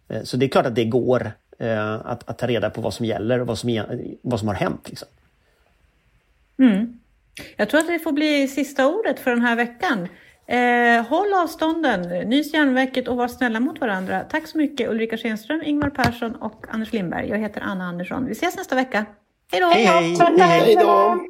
Eh, 0.08 0.22
så 0.22 0.36
det 0.36 0.46
är 0.46 0.48
klart 0.48 0.66
att 0.66 0.74
det 0.74 0.84
går 0.84 1.32
eh, 1.58 1.94
att, 1.94 2.28
att 2.28 2.38
ta 2.38 2.46
reda 2.46 2.70
på 2.70 2.80
vad 2.80 2.94
som 2.94 3.06
gäller 3.06 3.40
och 3.40 3.46
vad 3.46 3.58
som, 3.58 3.84
vad 4.22 4.38
som 4.38 4.48
har 4.48 4.54
hänt. 4.54 4.88
Liksom. 4.88 5.08
Mm. 6.58 7.00
Jag 7.56 7.70
tror 7.70 7.80
att 7.80 7.86
det 7.86 7.98
får 7.98 8.12
bli 8.12 8.48
sista 8.48 8.86
ordet 8.86 9.20
för 9.20 9.30
den 9.30 9.42
här 9.42 9.56
veckan. 9.56 10.08
Eh, 10.50 11.06
håll 11.06 11.34
avstånden, 11.34 12.28
nys 12.28 12.54
järnverket 12.54 13.08
och 13.08 13.16
var 13.16 13.28
snälla 13.28 13.60
mot 13.60 13.80
varandra. 13.80 14.20
Tack 14.20 14.46
så 14.46 14.58
mycket 14.58 14.90
Ulrika 14.90 15.16
Schenström, 15.16 15.62
Ingvar 15.62 15.90
Persson 15.90 16.34
och 16.34 16.64
Anders 16.68 16.92
Lindberg. 16.92 17.28
Jag 17.28 17.38
heter 17.38 17.60
Anna 17.60 17.84
Andersson. 17.84 18.26
Vi 18.26 18.32
ses 18.32 18.56
nästa 18.56 18.74
vecka. 18.74 19.06
Hej 19.52 19.60
då! 19.60 19.66
Hej 19.66 19.84
hej! 19.84 20.16
Hej 20.38 20.76
då! 20.76 21.20